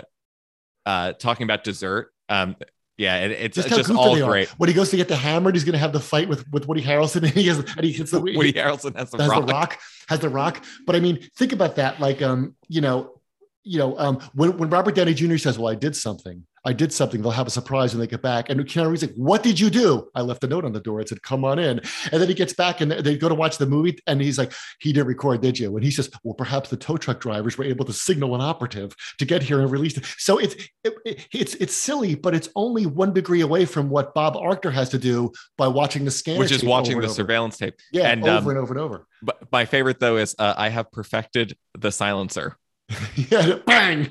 uh 0.86 1.12
talking 1.12 1.44
about 1.44 1.64
dessert. 1.64 2.12
Um 2.28 2.56
yeah, 2.98 3.24
it, 3.24 3.30
it's 3.32 3.56
just 3.56 3.68
how 3.68 3.76
just 3.78 3.90
all 3.90 4.20
are. 4.22 4.26
great. 4.26 4.48
When 4.58 4.68
he 4.68 4.74
goes 4.74 4.90
to 4.90 4.96
get 4.96 5.08
the 5.08 5.16
hammered, 5.16 5.54
he's 5.54 5.64
going 5.64 5.72
to 5.72 5.78
have 5.78 5.92
the 5.92 6.00
fight 6.00 6.28
with 6.28 6.48
with 6.52 6.68
Woody 6.68 6.82
Harrelson, 6.82 7.22
and 7.22 7.30
he 7.30 7.46
has 7.48 7.58
and 7.58 7.84
he 7.84 7.90
hits 7.90 8.10
the 8.10 8.20
Woody 8.20 8.52
Harrelson 8.52 8.94
has 8.96 9.10
the 9.10 9.22
has 9.22 9.30
rock. 9.30 9.46
the 9.46 9.52
rock 9.52 9.78
has 10.08 10.20
the 10.20 10.28
rock. 10.28 10.64
But 10.86 10.94
I 10.94 11.00
mean, 11.00 11.26
think 11.36 11.52
about 11.52 11.76
that. 11.76 12.00
Like, 12.00 12.22
um, 12.22 12.54
you 12.68 12.80
know, 12.80 13.20
you 13.64 13.78
know, 13.78 13.96
um, 13.98 14.20
when 14.34 14.56
when 14.58 14.70
Robert 14.70 14.94
Downey 14.94 15.14
Jr. 15.14 15.36
says, 15.36 15.58
"Well, 15.58 15.70
I 15.70 15.74
did 15.74 15.94
something," 15.96 16.44
I 16.64 16.72
did 16.72 16.92
something. 16.92 17.22
They'll 17.22 17.30
have 17.30 17.46
a 17.46 17.50
surprise 17.50 17.92
when 17.92 18.00
they 18.00 18.06
get 18.06 18.22
back. 18.22 18.50
And 18.50 18.60
Keanu 18.60 18.88
Reeves 18.90 19.02
like, 19.02 19.14
"What 19.14 19.42
did 19.42 19.58
you 19.60 19.70
do?" 19.70 20.08
I 20.14 20.22
left 20.22 20.42
a 20.44 20.46
note 20.48 20.64
on 20.64 20.72
the 20.72 20.80
door. 20.80 21.00
It 21.00 21.08
said, 21.08 21.22
"Come 21.22 21.44
on 21.44 21.58
in." 21.58 21.80
And 22.10 22.20
then 22.20 22.28
he 22.28 22.34
gets 22.34 22.52
back 22.52 22.80
and 22.80 22.90
they 22.90 23.16
go 23.16 23.28
to 23.28 23.34
watch 23.34 23.58
the 23.58 23.66
movie, 23.66 23.98
and 24.06 24.20
he's 24.20 24.38
like, 24.38 24.52
"He 24.80 24.92
didn't 24.92 25.06
record, 25.06 25.40
did 25.42 25.58
you?" 25.58 25.74
And 25.76 25.84
he 25.84 25.90
says, 25.90 26.10
"Well, 26.24 26.34
perhaps 26.34 26.70
the 26.70 26.76
tow 26.76 26.96
truck 26.96 27.20
drivers 27.20 27.56
were 27.56 27.64
able 27.64 27.84
to 27.84 27.92
signal 27.92 28.34
an 28.34 28.40
operative 28.40 28.94
to 29.18 29.24
get 29.24 29.42
here 29.42 29.60
and 29.60 29.70
release 29.70 29.96
it." 29.96 30.04
So 30.18 30.38
it's 30.38 30.54
it, 30.84 30.94
it- 31.04 31.26
it's 31.32 31.54
it's 31.56 31.74
silly, 31.74 32.14
but 32.14 32.34
it's 32.34 32.48
only 32.56 32.86
one 32.86 33.12
degree 33.12 33.40
away 33.42 33.64
from 33.64 33.90
what 33.90 34.12
Bob 34.14 34.34
Arctor 34.34 34.72
has 34.72 34.88
to 34.90 34.98
do 34.98 35.30
by 35.56 35.68
watching 35.68 36.04
the 36.04 36.10
scan, 36.10 36.38
which 36.38 36.50
is 36.52 36.64
watching 36.64 37.00
the 37.00 37.08
surveillance 37.08 37.56
tape. 37.58 37.74
Yeah, 37.92 38.08
and, 38.08 38.22
over 38.26 38.30
um, 38.30 38.48
and 38.50 38.58
over 38.58 38.74
and 38.74 38.80
over. 38.80 39.06
But 39.22 39.52
my 39.52 39.64
favorite 39.66 40.00
though 40.00 40.16
is 40.16 40.34
uh, 40.38 40.54
I 40.56 40.68
have 40.68 40.90
perfected 40.90 41.56
the 41.78 41.92
silencer. 41.92 42.56
yeah, 43.16 43.58
bang. 43.66 44.08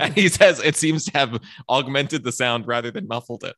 And 0.00 0.14
he 0.14 0.28
says 0.28 0.60
it 0.60 0.76
seems 0.76 1.04
to 1.06 1.18
have 1.18 1.40
augmented 1.68 2.24
the 2.24 2.32
sound 2.32 2.66
rather 2.66 2.90
than 2.90 3.06
muffled 3.06 3.44
it. 3.44 3.56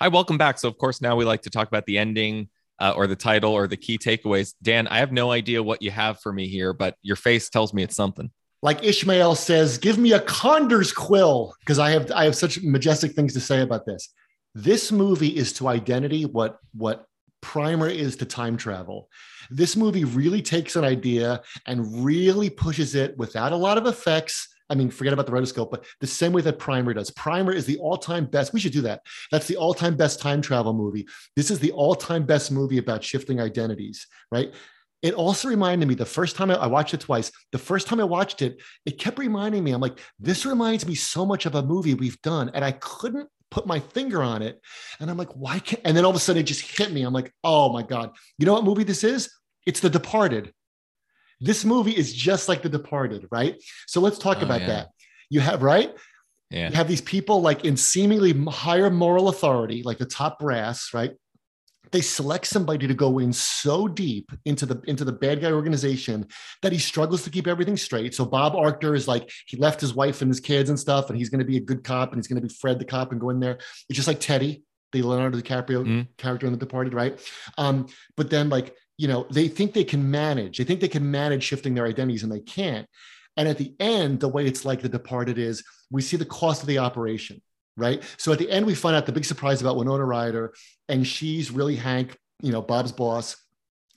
Hi, 0.00 0.08
welcome 0.08 0.36
back. 0.36 0.58
So, 0.58 0.68
of 0.68 0.76
course, 0.76 1.00
now 1.00 1.16
we 1.16 1.24
like 1.24 1.42
to 1.42 1.50
talk 1.50 1.68
about 1.68 1.86
the 1.86 1.98
ending 1.98 2.48
uh, 2.78 2.92
or 2.96 3.06
the 3.06 3.16
title 3.16 3.52
or 3.52 3.66
the 3.66 3.76
key 3.76 3.96
takeaways. 3.96 4.54
Dan, 4.62 4.86
I 4.88 4.98
have 4.98 5.12
no 5.12 5.30
idea 5.30 5.62
what 5.62 5.80
you 5.80 5.90
have 5.90 6.20
for 6.20 6.32
me 6.32 6.48
here, 6.48 6.72
but 6.72 6.96
your 7.02 7.16
face 7.16 7.48
tells 7.48 7.72
me 7.72 7.82
it's 7.82 7.96
something. 7.96 8.30
like 8.62 8.82
Ishmael 8.82 9.34
says, 9.34 9.78
give 9.78 9.98
me 9.98 10.12
a 10.12 10.20
Condor's 10.20 10.92
quill 10.92 11.54
because 11.60 11.78
I 11.78 11.90
have 11.90 12.10
I 12.10 12.24
have 12.24 12.34
such 12.34 12.62
majestic 12.62 13.12
things 13.12 13.34
to 13.34 13.40
say 13.40 13.60
about 13.60 13.86
this. 13.86 14.08
This 14.54 14.90
movie 14.90 15.36
is 15.36 15.52
to 15.54 15.68
identity 15.68 16.24
what 16.24 16.58
what 16.72 17.06
primer 17.44 17.88
is 17.88 18.16
to 18.16 18.24
time 18.24 18.56
travel. 18.56 19.10
This 19.50 19.76
movie 19.76 20.04
really 20.04 20.40
takes 20.40 20.76
an 20.76 20.84
idea 20.84 21.42
and 21.66 22.04
really 22.04 22.48
pushes 22.48 22.94
it 22.94 23.16
without 23.18 23.52
a 23.52 23.56
lot 23.56 23.76
of 23.76 23.86
effects. 23.86 24.48
I 24.70 24.74
mean, 24.74 24.90
forget 24.90 25.12
about 25.12 25.26
the 25.26 25.32
rotoscope, 25.32 25.70
but 25.70 25.84
the 26.00 26.06
same 26.06 26.32
way 26.32 26.40
that 26.40 26.58
Primer 26.58 26.94
does. 26.94 27.10
Primer 27.10 27.52
is 27.52 27.66
the 27.66 27.76
all-time 27.76 28.24
best. 28.24 28.54
We 28.54 28.60
should 28.60 28.72
do 28.72 28.80
that. 28.80 29.02
That's 29.30 29.46
the 29.46 29.56
all-time 29.56 29.94
best 29.94 30.20
time 30.20 30.40
travel 30.40 30.72
movie. 30.72 31.06
This 31.36 31.50
is 31.50 31.58
the 31.58 31.72
all-time 31.72 32.24
best 32.24 32.50
movie 32.50 32.78
about 32.78 33.04
shifting 33.04 33.42
identities, 33.42 34.06
right? 34.32 34.54
It 35.02 35.12
also 35.12 35.48
reminded 35.48 35.86
me 35.86 35.94
the 35.94 36.06
first 36.06 36.34
time 36.34 36.50
I, 36.50 36.54
I 36.54 36.66
watched 36.66 36.94
it 36.94 37.00
twice. 37.00 37.30
The 37.52 37.58
first 37.58 37.86
time 37.86 38.00
I 38.00 38.04
watched 38.04 38.40
it, 38.40 38.62
it 38.86 38.98
kept 38.98 39.18
reminding 39.18 39.62
me. 39.62 39.72
I'm 39.72 39.82
like, 39.82 40.00
this 40.18 40.46
reminds 40.46 40.86
me 40.86 40.94
so 40.94 41.26
much 41.26 41.44
of 41.44 41.54
a 41.54 41.62
movie 41.62 41.92
we've 41.92 42.22
done, 42.22 42.50
and 42.54 42.64
I 42.64 42.72
couldn't 42.72 43.28
put 43.54 43.66
my 43.66 43.78
finger 43.78 44.20
on 44.20 44.42
it. 44.42 44.60
And 44.98 45.08
I'm 45.08 45.16
like, 45.16 45.30
why 45.30 45.60
can't? 45.60 45.80
And 45.84 45.96
then 45.96 46.04
all 46.04 46.10
of 46.10 46.16
a 46.16 46.18
sudden, 46.18 46.40
it 46.40 46.46
just 46.46 46.76
hit 46.76 46.92
me. 46.92 47.02
I'm 47.04 47.14
like, 47.14 47.32
oh 47.44 47.72
my 47.72 47.82
god, 47.84 48.10
you 48.36 48.46
know 48.46 48.52
what 48.54 48.64
movie 48.64 48.82
this 48.82 49.04
is? 49.04 49.30
It's 49.64 49.78
The 49.78 49.88
Departed. 49.88 50.52
This 51.40 51.64
movie 51.64 51.96
is 51.96 52.12
just 52.12 52.48
like 52.48 52.62
The 52.62 52.68
Departed, 52.68 53.28
right? 53.30 53.54
So 53.86 54.00
let's 54.00 54.18
talk 54.18 54.38
Oh, 54.40 54.44
about 54.44 54.62
yeah. 54.62 54.66
that. 54.66 54.88
You 55.30 55.40
have 55.40 55.62
right. 55.62 55.94
Yeah. 56.50 56.70
You 56.70 56.74
have 56.76 56.88
these 56.88 57.00
people 57.00 57.42
like 57.42 57.64
in 57.64 57.76
seemingly 57.76 58.32
higher 58.50 58.90
moral 58.90 59.28
authority, 59.28 59.82
like 59.84 59.98
the 59.98 60.06
top 60.06 60.40
brass, 60.40 60.92
right? 60.92 61.12
They 61.92 62.00
select 62.00 62.46
somebody 62.46 62.86
to 62.86 62.94
go 62.94 63.18
in 63.18 63.32
so 63.32 63.86
deep 63.88 64.30
into 64.44 64.66
the 64.66 64.80
into 64.86 65.04
the 65.04 65.12
bad 65.12 65.40
guy 65.40 65.52
organization 65.52 66.26
that 66.62 66.72
he 66.72 66.78
struggles 66.78 67.22
to 67.22 67.30
keep 67.30 67.46
everything 67.46 67.76
straight. 67.76 68.14
So 68.14 68.24
Bob 68.24 68.54
Arctor 68.54 68.96
is 68.96 69.06
like 69.06 69.30
he 69.46 69.56
left 69.56 69.80
his 69.80 69.94
wife 69.94 70.20
and 70.22 70.28
his 70.28 70.40
kids 70.40 70.70
and 70.70 70.78
stuff, 70.78 71.08
and 71.08 71.18
he's 71.18 71.28
going 71.30 71.40
to 71.40 71.44
be 71.44 71.56
a 71.56 71.60
good 71.60 71.84
cop, 71.84 72.10
and 72.12 72.18
he's 72.18 72.26
going 72.26 72.40
to 72.40 72.46
be 72.46 72.52
Fred 72.52 72.78
the 72.78 72.84
cop 72.84 73.12
and 73.12 73.20
go 73.20 73.30
in 73.30 73.40
there. 73.40 73.58
It's 73.88 73.96
just 73.96 74.08
like 74.08 74.20
Teddy, 74.20 74.62
the 74.92 75.02
Leonardo 75.02 75.38
DiCaprio 75.38 75.84
Mhm. 75.84 76.08
character 76.16 76.46
in 76.46 76.52
The 76.52 76.58
Departed, 76.58 76.94
right? 76.94 77.20
Um, 77.58 77.86
but 78.16 78.30
then 78.30 78.48
like 78.48 78.74
you 78.96 79.08
know 79.08 79.26
they 79.30 79.48
think 79.48 79.72
they 79.72 79.84
can 79.84 80.10
manage. 80.10 80.58
They 80.58 80.64
think 80.64 80.80
they 80.80 80.88
can 80.88 81.10
manage 81.10 81.42
shifting 81.44 81.74
their 81.74 81.86
identities, 81.86 82.22
and 82.22 82.32
they 82.32 82.40
can't. 82.40 82.86
And 83.36 83.48
at 83.48 83.58
the 83.58 83.74
end, 83.80 84.20
the 84.20 84.28
way 84.28 84.46
it's 84.46 84.64
like 84.64 84.80
The 84.82 84.88
Departed 84.88 85.38
is 85.38 85.62
we 85.90 86.02
see 86.02 86.16
the 86.16 86.24
cost 86.24 86.62
of 86.62 86.68
the 86.68 86.78
operation, 86.78 87.42
right? 87.76 88.02
So 88.16 88.32
at 88.32 88.38
the 88.38 88.50
end, 88.50 88.66
we 88.66 88.74
find 88.74 88.96
out 88.96 89.06
the 89.06 89.12
big 89.12 89.24
surprise 89.24 89.60
about 89.60 89.76
Winona 89.76 90.04
Ryder, 90.04 90.54
and 90.88 91.06
she's 91.06 91.50
really 91.50 91.76
Hank, 91.76 92.16
you 92.42 92.52
know, 92.52 92.62
Bob's 92.62 92.92
boss. 92.92 93.36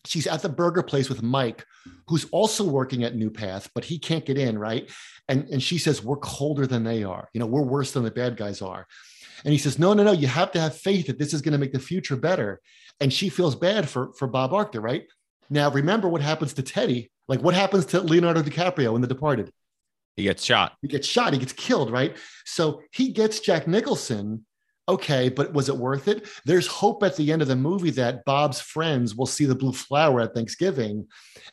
She's 0.05 0.27
at 0.27 0.41
the 0.41 0.49
burger 0.49 0.83
place 0.83 1.09
with 1.09 1.21
Mike, 1.21 1.65
who's 2.07 2.25
also 2.31 2.63
working 2.63 3.03
at 3.03 3.15
New 3.15 3.29
Path, 3.29 3.69
but 3.75 3.83
he 3.83 3.99
can't 3.99 4.25
get 4.25 4.37
in, 4.37 4.57
right? 4.57 4.89
And, 5.27 5.47
and 5.49 5.61
she 5.61 5.77
says, 5.77 6.03
We're 6.03 6.17
colder 6.17 6.65
than 6.65 6.83
they 6.83 7.03
are. 7.03 7.29
You 7.33 7.39
know, 7.39 7.45
we're 7.45 7.61
worse 7.61 7.91
than 7.91 8.03
the 8.03 8.11
bad 8.11 8.37
guys 8.37 8.61
are. 8.61 8.87
And 9.43 9.51
he 9.51 9.57
says, 9.57 9.77
No, 9.77 9.93
no, 9.93 10.03
no, 10.03 10.13
you 10.13 10.27
have 10.27 10.51
to 10.53 10.61
have 10.61 10.77
faith 10.77 11.07
that 11.07 11.19
this 11.19 11.33
is 11.33 11.41
going 11.41 11.51
to 11.51 11.57
make 11.57 11.73
the 11.73 11.79
future 11.79 12.15
better. 12.15 12.61
And 12.99 13.11
she 13.11 13.29
feels 13.29 13.55
bad 13.55 13.89
for, 13.89 14.13
for 14.13 14.27
Bob 14.27 14.51
Arctor, 14.51 14.81
right? 14.81 15.03
Now, 15.49 15.69
remember 15.69 16.09
what 16.09 16.21
happens 16.21 16.53
to 16.53 16.63
Teddy. 16.63 17.11
Like, 17.27 17.41
what 17.41 17.53
happens 17.53 17.85
to 17.87 18.01
Leonardo 18.01 18.41
DiCaprio 18.41 18.95
in 18.95 19.01
The 19.01 19.07
Departed? 19.07 19.51
He 20.17 20.23
gets 20.23 20.43
shot. 20.43 20.73
he 20.81 20.87
gets 20.87 21.07
shot, 21.07 21.31
he 21.31 21.39
gets 21.39 21.53
killed, 21.53 21.91
right? 21.91 22.17
So 22.43 22.81
he 22.91 23.11
gets 23.11 23.39
Jack 23.39 23.67
Nicholson. 23.67 24.45
Okay, 24.89 25.29
but 25.29 25.53
was 25.53 25.69
it 25.69 25.77
worth 25.77 26.07
it? 26.07 26.27
There's 26.45 26.65
hope 26.65 27.03
at 27.03 27.15
the 27.17 27.31
end 27.31 27.41
of 27.41 27.47
the 27.47 27.55
movie 27.55 27.91
that 27.91 28.25
Bob's 28.25 28.59
friends 28.59 29.15
will 29.15 29.25
see 29.25 29.45
the 29.45 29.53
blue 29.53 29.73
flower 29.73 30.21
at 30.21 30.33
Thanksgiving 30.33 31.07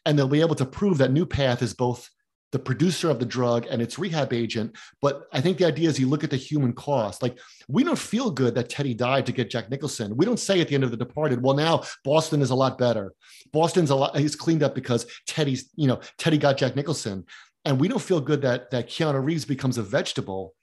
and 0.07 0.19
they'll 0.19 0.29
be 0.29 0.41
able 0.41 0.55
to 0.55 0.65
prove 0.65 0.99
that 0.99 1.13
New 1.13 1.27
Path 1.27 1.61
is 1.61 1.75
both 1.75 2.09
the 2.53 2.59
producer 2.61 3.11
of 3.11 3.19
the 3.19 3.27
drug 3.27 3.67
and 3.69 3.83
its 3.83 3.99
rehab 3.99 4.33
agent. 4.33 4.77
But 5.03 5.27
I 5.33 5.41
think 5.41 5.59
the 5.59 5.67
idea 5.67 5.89
is 5.89 5.99
you 5.99 6.09
look 6.09 6.23
at 6.23 6.31
the 6.31 6.37
human 6.37 6.73
cost. 6.73 7.21
Like, 7.21 7.37
we 7.67 7.83
don't 7.83 7.99
feel 7.99 8.31
good 8.31 8.55
that 8.55 8.69
Teddy 8.69 8.95
died 8.95 9.27
to 9.27 9.33
get 9.33 9.51
Jack 9.51 9.69
Nicholson. 9.71 10.17
We 10.17 10.25
don't 10.25 10.39
say 10.39 10.61
at 10.61 10.69
the 10.69 10.77
end 10.77 10.85
of 10.85 10.93
The 10.93 10.97
Departed, 10.97 11.43
well, 11.43 11.57
now 11.57 11.83
Boston 12.05 12.41
is 12.41 12.51
a 12.51 12.55
lot 12.55 12.79
better. 12.79 13.13
Boston's 13.53 13.91
a 13.91 13.97
lot, 13.97 14.17
he's 14.17 14.37
cleaned 14.37 14.63
up 14.63 14.77
because 14.77 15.05
Teddy's, 15.27 15.69
you 15.75 15.89
know, 15.89 15.99
Teddy 16.17 16.39
got 16.39 16.57
Jack 16.57 16.77
Nicholson 16.77 17.25
and 17.65 17.81
we 17.81 17.89
don't 17.89 18.03
feel 18.03 18.21
good 18.21 18.43
that 18.43 18.71
that 18.71 18.89
Keanu 18.89 19.25
Reeves 19.25 19.45
becomes 19.45 19.79
a 19.79 19.83
vegetable 19.83 20.55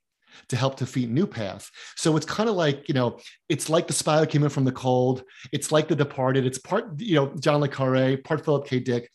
to 0.47 0.55
help 0.55 0.77
defeat 0.77 1.09
New 1.09 1.27
Path. 1.27 1.69
So 1.97 2.15
it's 2.15 2.25
kind 2.25 2.49
of 2.49 2.55
like 2.55 2.87
you 2.87 2.93
know, 2.93 3.19
it's 3.49 3.69
like 3.69 3.87
the 3.87 3.93
spy 3.93 4.19
who 4.19 4.25
came 4.25 4.43
in 4.43 4.49
from 4.49 4.65
the 4.65 4.71
cold. 4.71 5.23
It's 5.51 5.71
like 5.71 5.87
The 5.87 5.95
Departed. 5.95 6.45
It's 6.45 6.57
part 6.57 6.99
you 6.99 7.15
know 7.15 7.33
John 7.39 7.61
le 7.61 7.67
Carre, 7.67 8.17
part 8.17 8.43
Philip 8.43 8.67
K. 8.67 8.79
Dick, 8.79 9.09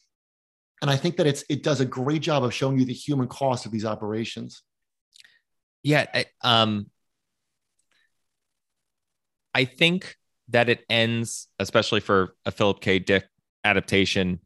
and 0.82 0.90
I 0.90 0.96
think 0.96 1.16
that 1.16 1.26
it's 1.26 1.44
it 1.48 1.62
does 1.62 1.80
a 1.80 1.86
great 1.86 2.22
job 2.22 2.44
of 2.44 2.52
showing 2.52 2.78
you 2.78 2.84
the 2.84 2.92
human 2.92 3.28
cost 3.28 3.66
of 3.66 3.72
these 3.72 3.84
operations. 3.84 4.62
Yeah. 5.82 6.06
I, 6.12 6.26
um, 6.42 6.90
I 9.54 9.64
think 9.64 10.16
that 10.48 10.68
it 10.68 10.84
ends, 10.90 11.48
especially 11.58 12.00
for 12.00 12.34
a 12.44 12.50
Philip 12.50 12.80
K. 12.80 12.98
Dick 12.98 13.24
adaptation, 13.64 14.40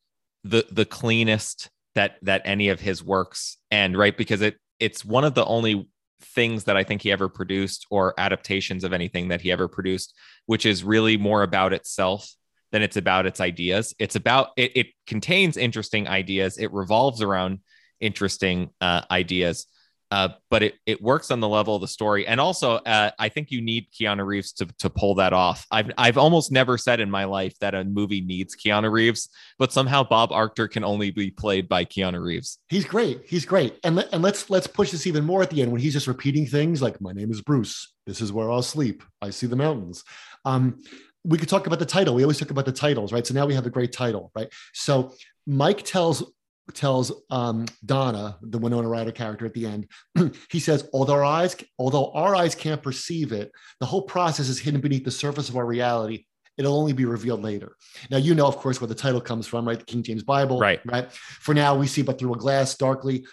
the 0.44 0.66
the 0.70 0.84
cleanest 0.84 1.70
that 1.94 2.16
that 2.22 2.42
any 2.44 2.68
of 2.68 2.80
his 2.80 3.02
works 3.02 3.56
end, 3.70 3.96
right? 3.96 4.16
Because 4.16 4.42
it 4.42 4.56
it's 4.78 5.04
one 5.04 5.24
of 5.24 5.34
the 5.34 5.44
only 5.44 5.88
things 6.22 6.64
that 6.64 6.76
I 6.76 6.84
think 6.84 7.02
he 7.02 7.12
ever 7.12 7.28
produced 7.28 7.86
or 7.90 8.14
adaptations 8.18 8.84
of 8.84 8.92
anything 8.92 9.28
that 9.28 9.40
he 9.40 9.50
ever 9.50 9.68
produced, 9.68 10.14
which 10.46 10.66
is 10.66 10.84
really 10.84 11.16
more 11.16 11.42
about 11.42 11.72
itself 11.72 12.30
than 12.72 12.82
it's 12.82 12.96
about 12.96 13.26
its 13.26 13.40
ideas. 13.40 13.94
It's 13.98 14.16
about 14.16 14.50
it, 14.56 14.76
it 14.76 14.86
contains 15.06 15.56
interesting 15.56 16.08
ideas. 16.08 16.58
It 16.58 16.72
revolves 16.72 17.22
around 17.22 17.60
interesting 18.00 18.70
uh, 18.80 19.02
ideas, 19.10 19.66
uh, 20.10 20.28
but 20.50 20.62
it 20.62 20.74
it 20.86 21.00
works 21.00 21.30
on 21.30 21.40
the 21.40 21.48
level 21.48 21.74
of 21.76 21.80
the 21.80 21.88
story. 21.88 22.26
And 22.26 22.40
also, 22.40 22.76
uh, 22.76 23.10
I 23.18 23.28
think 23.28 23.50
you 23.50 23.60
need 23.60 23.86
Keanu 23.92 24.26
Reeves 24.26 24.52
to 24.54 24.66
to 24.78 24.90
pull 24.90 25.14
that 25.16 25.32
off. 25.32 25.66
I've 25.70 25.90
I've 25.96 26.18
almost 26.18 26.50
never 26.50 26.76
said 26.76 27.00
in 27.00 27.10
my 27.10 27.24
life 27.24 27.58
that 27.60 27.74
a 27.74 27.84
movie 27.84 28.20
needs 28.20 28.56
Keanu 28.56 28.90
Reeves, 28.90 29.28
but 29.58 29.72
somehow 29.72 30.02
Bob 30.02 30.30
Arctor 30.30 30.70
can 30.70 30.84
only 30.84 31.10
be 31.10 31.30
played 31.30 31.68
by 31.68 31.84
Keanu 31.84 32.22
Reeves. 32.22 32.58
He's 32.68 32.84
great. 32.84 33.22
He's 33.26 33.44
great. 33.44 33.78
And 33.84 33.96
let, 33.96 34.12
and 34.12 34.22
let's 34.22 34.50
let's 34.50 34.66
push 34.66 34.90
this 34.90 35.06
even 35.06 35.24
more 35.24 35.42
at 35.42 35.50
the 35.50 35.62
end 35.62 35.70
when 35.70 35.80
he's 35.80 35.92
just 35.92 36.06
repeating 36.06 36.46
things 36.46 36.82
like 36.82 37.00
"My 37.00 37.12
name 37.12 37.30
is 37.30 37.40
Bruce. 37.40 37.92
This 38.06 38.20
is 38.20 38.32
where 38.32 38.50
I'll 38.50 38.62
sleep. 38.62 39.02
I 39.22 39.30
see 39.30 39.46
the 39.46 39.56
mountains." 39.56 40.02
Um, 40.44 40.82
we 41.24 41.38
could 41.38 41.48
talk 41.48 41.66
about 41.66 41.78
the 41.78 41.86
title. 41.86 42.14
We 42.14 42.24
always 42.24 42.38
talk 42.38 42.50
about 42.50 42.64
the 42.64 42.72
titles, 42.72 43.12
right? 43.12 43.26
So 43.26 43.34
now 43.34 43.46
we 43.46 43.54
have 43.54 43.66
a 43.66 43.70
great 43.70 43.92
title, 43.92 44.32
right? 44.34 44.48
So 44.72 45.14
Mike 45.46 45.84
tells 45.84 46.32
tells 46.70 47.12
um, 47.30 47.66
Donna, 47.84 48.38
the 48.42 48.58
Winona 48.58 48.88
Ryder 48.88 49.12
character 49.12 49.46
at 49.46 49.54
the 49.54 49.66
end, 49.66 49.88
he 50.50 50.60
says, 50.60 50.88
although 50.92 51.14
our 51.14 51.24
eyes, 51.24 51.56
although 51.78 52.12
our 52.12 52.34
eyes 52.34 52.54
can't 52.54 52.82
perceive 52.82 53.32
it, 53.32 53.50
the 53.80 53.86
whole 53.86 54.02
process 54.02 54.48
is 54.48 54.58
hidden 54.58 54.80
beneath 54.80 55.04
the 55.04 55.10
surface 55.10 55.48
of 55.48 55.56
our 55.56 55.66
reality. 55.66 56.24
It'll 56.58 56.76
only 56.76 56.92
be 56.92 57.06
revealed 57.06 57.42
later. 57.42 57.76
Now 58.10 58.18
you 58.18 58.34
know, 58.34 58.46
of 58.46 58.56
course, 58.58 58.80
where 58.80 58.88
the 58.88 58.94
title 58.94 59.20
comes 59.20 59.46
from, 59.46 59.66
right? 59.66 59.78
The 59.78 59.84
King 59.84 60.02
James 60.02 60.22
Bible, 60.22 60.58
Right. 60.58 60.80
Right. 60.84 61.10
For 61.12 61.54
now, 61.54 61.74
we 61.74 61.86
see 61.86 62.02
but 62.02 62.18
through 62.18 62.34
a 62.34 62.38
glass, 62.38 62.76
darkly. 62.76 63.24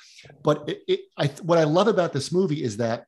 But 0.43 0.69
it, 0.69 0.79
it, 0.87 0.99
I, 1.17 1.27
what 1.41 1.57
I 1.57 1.65
love 1.65 1.87
about 1.87 2.13
this 2.13 2.31
movie 2.31 2.63
is 2.63 2.77
that, 2.77 3.05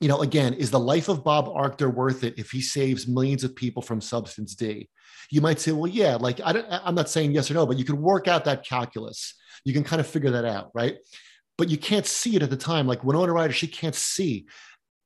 you 0.00 0.08
know, 0.08 0.20
again, 0.22 0.54
is 0.54 0.70
the 0.70 0.78
life 0.78 1.08
of 1.08 1.24
Bob 1.24 1.48
Arctor 1.48 1.92
worth 1.92 2.24
it 2.24 2.34
if 2.38 2.50
he 2.50 2.60
saves 2.60 3.08
millions 3.08 3.44
of 3.44 3.56
people 3.56 3.82
from 3.82 4.00
substance 4.00 4.54
D? 4.54 4.88
You 5.30 5.40
might 5.40 5.60
say, 5.60 5.72
well, 5.72 5.90
yeah, 5.90 6.16
like 6.16 6.40
I 6.44 6.52
don't, 6.52 6.66
I'm 6.70 6.94
not 6.94 7.08
saying 7.08 7.32
yes 7.32 7.50
or 7.50 7.54
no, 7.54 7.66
but 7.66 7.78
you 7.78 7.84
can 7.84 8.00
work 8.00 8.28
out 8.28 8.44
that 8.44 8.64
calculus. 8.64 9.34
You 9.64 9.72
can 9.72 9.84
kind 9.84 10.00
of 10.00 10.06
figure 10.06 10.30
that 10.30 10.44
out, 10.44 10.70
right? 10.74 10.96
But 11.56 11.68
you 11.68 11.76
can't 11.76 12.06
see 12.06 12.36
it 12.36 12.42
at 12.42 12.50
the 12.50 12.56
time. 12.56 12.86
Like 12.86 13.04
Winona 13.04 13.32
Ryder, 13.32 13.52
she 13.52 13.66
can't 13.66 13.94
see. 13.94 14.46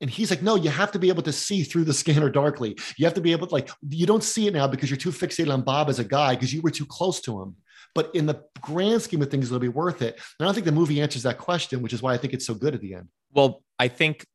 And 0.01 0.11
he's 0.11 0.31
like, 0.31 0.43
no, 0.43 0.57
you 0.57 0.69
have 0.69 0.93
to 0.93 0.99
be 0.99 1.09
able 1.09 1.23
to 1.23 1.33
see 1.33 1.63
through 1.63 1.85
the 1.85 1.95
scanner 1.95 2.29
darkly. 2.29 2.77
You 2.99 3.07
have 3.07 3.15
to 3.15 3.21
be 3.21 3.33
able 3.33 3.47
to, 3.47 3.55
like, 3.55 3.71
you 3.89 4.05
don't 4.05 4.25
see 4.25 4.49
it 4.49 4.53
now 4.53 4.67
because 4.67 4.91
you're 4.91 4.97
too 4.97 5.13
fixated 5.13 5.53
on 5.53 5.63
Bob 5.63 5.89
as 5.89 6.01
a 6.01 6.05
guy 6.05 6.35
because 6.35 6.53
you 6.53 6.61
were 6.61 6.73
too 6.73 6.85
close 6.87 7.21
to 7.21 7.41
him. 7.41 7.55
But 7.95 8.13
in 8.15 8.27
the 8.27 8.43
grand 8.61 9.03
scheme 9.03 9.23
of 9.23 9.31
things, 9.31 9.47
it'll 9.47 9.61
be 9.61 9.69
worth 9.69 10.03
it. 10.03 10.15
And 10.15 10.23
I 10.41 10.45
don't 10.45 10.55
think 10.55 10.67
the 10.67 10.73
movie 10.73 11.01
answers 11.01 11.23
that 11.23 11.39
question, 11.39 11.83
which 11.83 11.93
is 11.93 12.03
why 12.03 12.15
I 12.15 12.17
think 12.17 12.35
it's 12.35 12.47
so 12.47 12.55
good 12.55 12.75
at 12.75 12.81
the 12.81 12.95
end. 12.95 13.09
Well, 13.33 13.63
I 13.79 13.89
think 13.89 14.27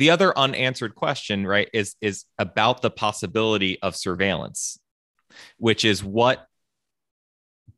the 0.00 0.08
other 0.08 0.36
unanswered 0.36 0.94
question, 0.94 1.46
right, 1.46 1.68
is 1.74 1.94
is 2.00 2.24
about 2.38 2.80
the 2.80 2.90
possibility 2.90 3.78
of 3.82 3.94
surveillance, 3.94 4.78
which 5.58 5.84
is 5.84 6.02
what 6.02 6.46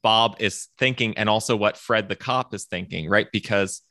Bob 0.05 0.37
is 0.39 0.69
thinking, 0.79 1.19
and 1.19 1.29
also 1.29 1.57
what 1.57 1.77
Fred 1.77 2.09
the 2.09 2.15
cop 2.15 2.55
is 2.55 2.67
thinking, 2.67 3.09
right? 3.09 3.27
Because 3.33 3.83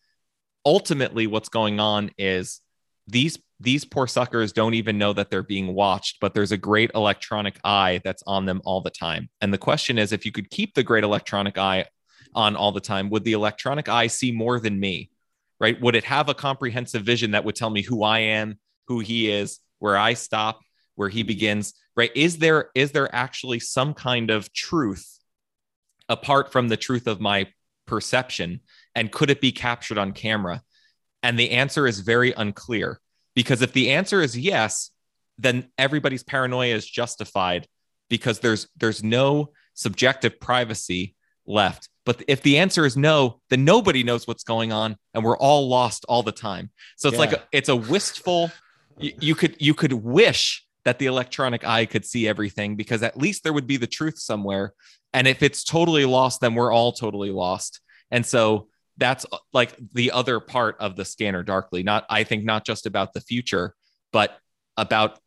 ultimately, 0.66 1.28
what's 1.28 1.50
going 1.50 1.82
on 1.82 2.12
is 2.18 2.62
these 3.06 3.38
these 3.60 3.84
poor 3.84 4.08
suckers 4.08 4.54
don't 4.54 4.76
even 4.76 4.98
know 4.98 5.12
that 5.12 5.30
they're 5.30 5.44
being 5.44 5.74
watched, 5.74 6.22
but 6.22 6.34
there's 6.34 6.54
a 6.54 6.58
great 6.58 6.90
electronic 6.96 7.60
eye 7.66 8.00
that's 8.06 8.24
on 8.26 8.46
them 8.46 8.62
all 8.64 8.80
the 8.80 8.90
time. 8.90 9.30
And 9.42 9.54
the 9.54 9.58
question 9.58 9.98
is, 9.98 10.14
if 10.14 10.26
you 10.26 10.32
could 10.32 10.50
keep 10.50 10.74
the 10.74 10.84
great 10.84 11.04
electronic 11.04 11.58
eye 11.58 11.84
on 12.34 12.56
all 12.56 12.72
the 12.72 12.80
time, 12.80 13.10
would 13.10 13.26
the 13.26 13.34
electronic 13.34 13.90
eye 13.90 14.08
see 14.08 14.32
more 14.32 14.58
than 14.58 14.80
me? 14.80 15.10
Right? 15.62 15.80
Would 15.80 15.96
it 15.96 16.04
have 16.06 16.28
a 16.28 16.34
comprehensive 16.34 17.04
vision 17.04 17.32
that 17.32 17.46
would 17.46 17.56
tell 17.56 17.70
me 17.70 17.84
who 17.84 18.04
I 18.04 18.20
am, 18.20 18.60
who 18.88 19.00
he 19.00 19.30
is, 19.30 19.60
where 19.78 19.96
I 19.96 20.16
stop, 20.16 20.60
where 20.96 21.08
he 21.08 21.22
begins, 21.22 21.74
right? 21.96 22.12
Is 22.16 22.40
there 22.40 22.72
is 22.74 22.92
there 22.92 23.14
actually 23.16 23.60
some 23.60 23.94
kind 23.94 24.32
of 24.32 24.52
truth 24.52 25.20
apart 26.10 26.52
from 26.52 26.68
the 26.68 26.78
truth 26.78 27.08
of 27.08 27.22
my 27.22 27.48
perception 27.86 28.60
and 28.96 29.12
could 29.12 29.30
it 29.30 29.40
be 29.40 29.52
captured 29.52 30.00
on 30.00 30.12
camera? 30.14 30.64
And 31.24 31.38
the 31.38 31.52
answer 31.52 31.88
is 31.88 32.00
very 32.00 32.34
unclear 32.34 33.00
because 33.36 33.62
if 33.62 33.72
the 33.72 33.92
answer 33.92 34.22
is 34.22 34.38
yes, 34.38 34.90
then 35.38 35.70
everybody's 35.78 36.24
paranoia 36.24 36.74
is 36.74 36.90
justified 36.90 37.68
because 38.10 38.40
there's 38.40 38.68
there's 38.78 39.04
no 39.04 39.52
subjective 39.76 40.40
privacy 40.40 41.16
left. 41.46 41.88
But 42.06 42.24
if 42.28 42.42
the 42.42 42.58
answer 42.58 42.86
is 42.86 42.98
no, 42.98 43.42
then 43.50 43.64
nobody 43.64 44.04
knows 44.04 44.28
what's 44.28 44.44
going 44.44 44.72
on, 44.72 44.98
and 45.14 45.24
we're 45.24 45.38
all 45.38 45.70
lost 45.70 46.06
all 46.10 46.24
the 46.24 46.32
time. 46.32 46.72
So 46.98 47.10
it's 47.10 47.18
like 47.18 47.34
a, 47.34 47.44
it's 47.52 47.70
a 47.70 47.76
wistful. 47.76 48.52
You, 48.98 49.14
you 49.20 49.36
could 49.36 49.56
you 49.60 49.74
could 49.74 49.94
wish 49.94 50.66
that 50.84 50.98
the 50.98 51.06
electronic 51.06 51.66
eye 51.66 51.86
could 51.86 52.06
see 52.06 52.28
everything 52.28 52.76
because 52.76 53.04
at 53.04 53.18
least 53.18 53.44
there 53.44 53.54
would 53.54 53.68
be 53.68 53.78
the 53.78 53.88
truth 53.88 54.18
somewhere. 54.18 54.74
And 55.14 55.28
if 55.28 55.44
it's 55.44 55.64
totally 55.64 56.06
lost, 56.06 56.42
then 56.42 56.56
we're 56.56 56.74
all 56.74 56.92
totally 56.92 57.30
lost. 57.30 57.82
And 58.10 58.26
so 58.26 58.68
that's 58.98 59.26
uh, 59.32 59.38
like 59.54 59.76
the 59.94 60.12
other 60.12 60.40
part 60.40 60.78
of 60.80 60.96
the 60.96 61.06
scanner 61.06 61.44
darkly. 61.44 61.84
Not 61.84 62.06
I 62.10 62.24
think 62.24 62.44
not 62.44 62.66
just 62.66 62.88
about 62.88 63.14
the 63.14 63.22
future, 63.22 63.76
but 64.12 64.38
about 64.76 65.20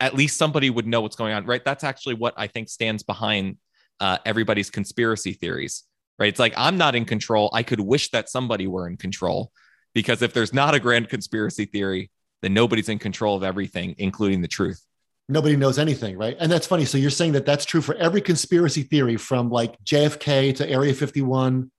at 0.00 0.14
least 0.14 0.38
somebody 0.38 0.70
would 0.70 0.86
know 0.86 1.02
what's 1.02 1.16
going 1.16 1.34
on. 1.34 1.44
Right. 1.44 1.64
That's 1.64 1.84
actually 1.84 2.14
what 2.14 2.32
I 2.36 2.46
think 2.46 2.70
stands 2.70 3.02
behind 3.02 3.58
uh, 4.00 4.18
everybody's 4.24 4.70
conspiracy 4.70 5.34
theories 5.34 5.84
right? 6.18 6.28
It's 6.28 6.38
like 6.40 6.54
I'm 6.56 6.76
not 6.76 6.94
in 6.94 7.04
control. 7.04 7.50
I 7.52 7.62
could 7.62 7.80
wish 7.80 8.10
that 8.10 8.28
somebody 8.28 8.66
were 8.66 8.88
in 8.88 8.96
control 8.96 9.50
because 9.94 10.22
if 10.22 10.32
there's 10.32 10.52
not 10.52 10.74
a 10.74 10.80
grand 10.80 11.08
conspiracy 11.08 11.64
theory, 11.64 12.10
then 12.42 12.54
nobody's 12.54 12.88
in 12.88 12.98
control 12.98 13.36
of 13.36 13.42
everything, 13.42 13.94
including 13.98 14.42
the 14.42 14.48
truth. 14.48 14.82
Nobody 15.28 15.56
knows 15.56 15.78
anything, 15.78 16.18
right? 16.18 16.36
And 16.38 16.52
that's 16.52 16.66
funny. 16.66 16.84
So 16.84 16.98
you're 16.98 17.10
saying 17.10 17.32
that 17.32 17.46
that's 17.46 17.64
true 17.64 17.80
for 17.80 17.94
every 17.94 18.20
conspiracy 18.20 18.82
theory 18.82 19.16
from 19.16 19.48
like 19.50 19.82
JFK 19.84 20.54
to 20.56 20.68
Area 20.68 20.92
51. 20.92 21.70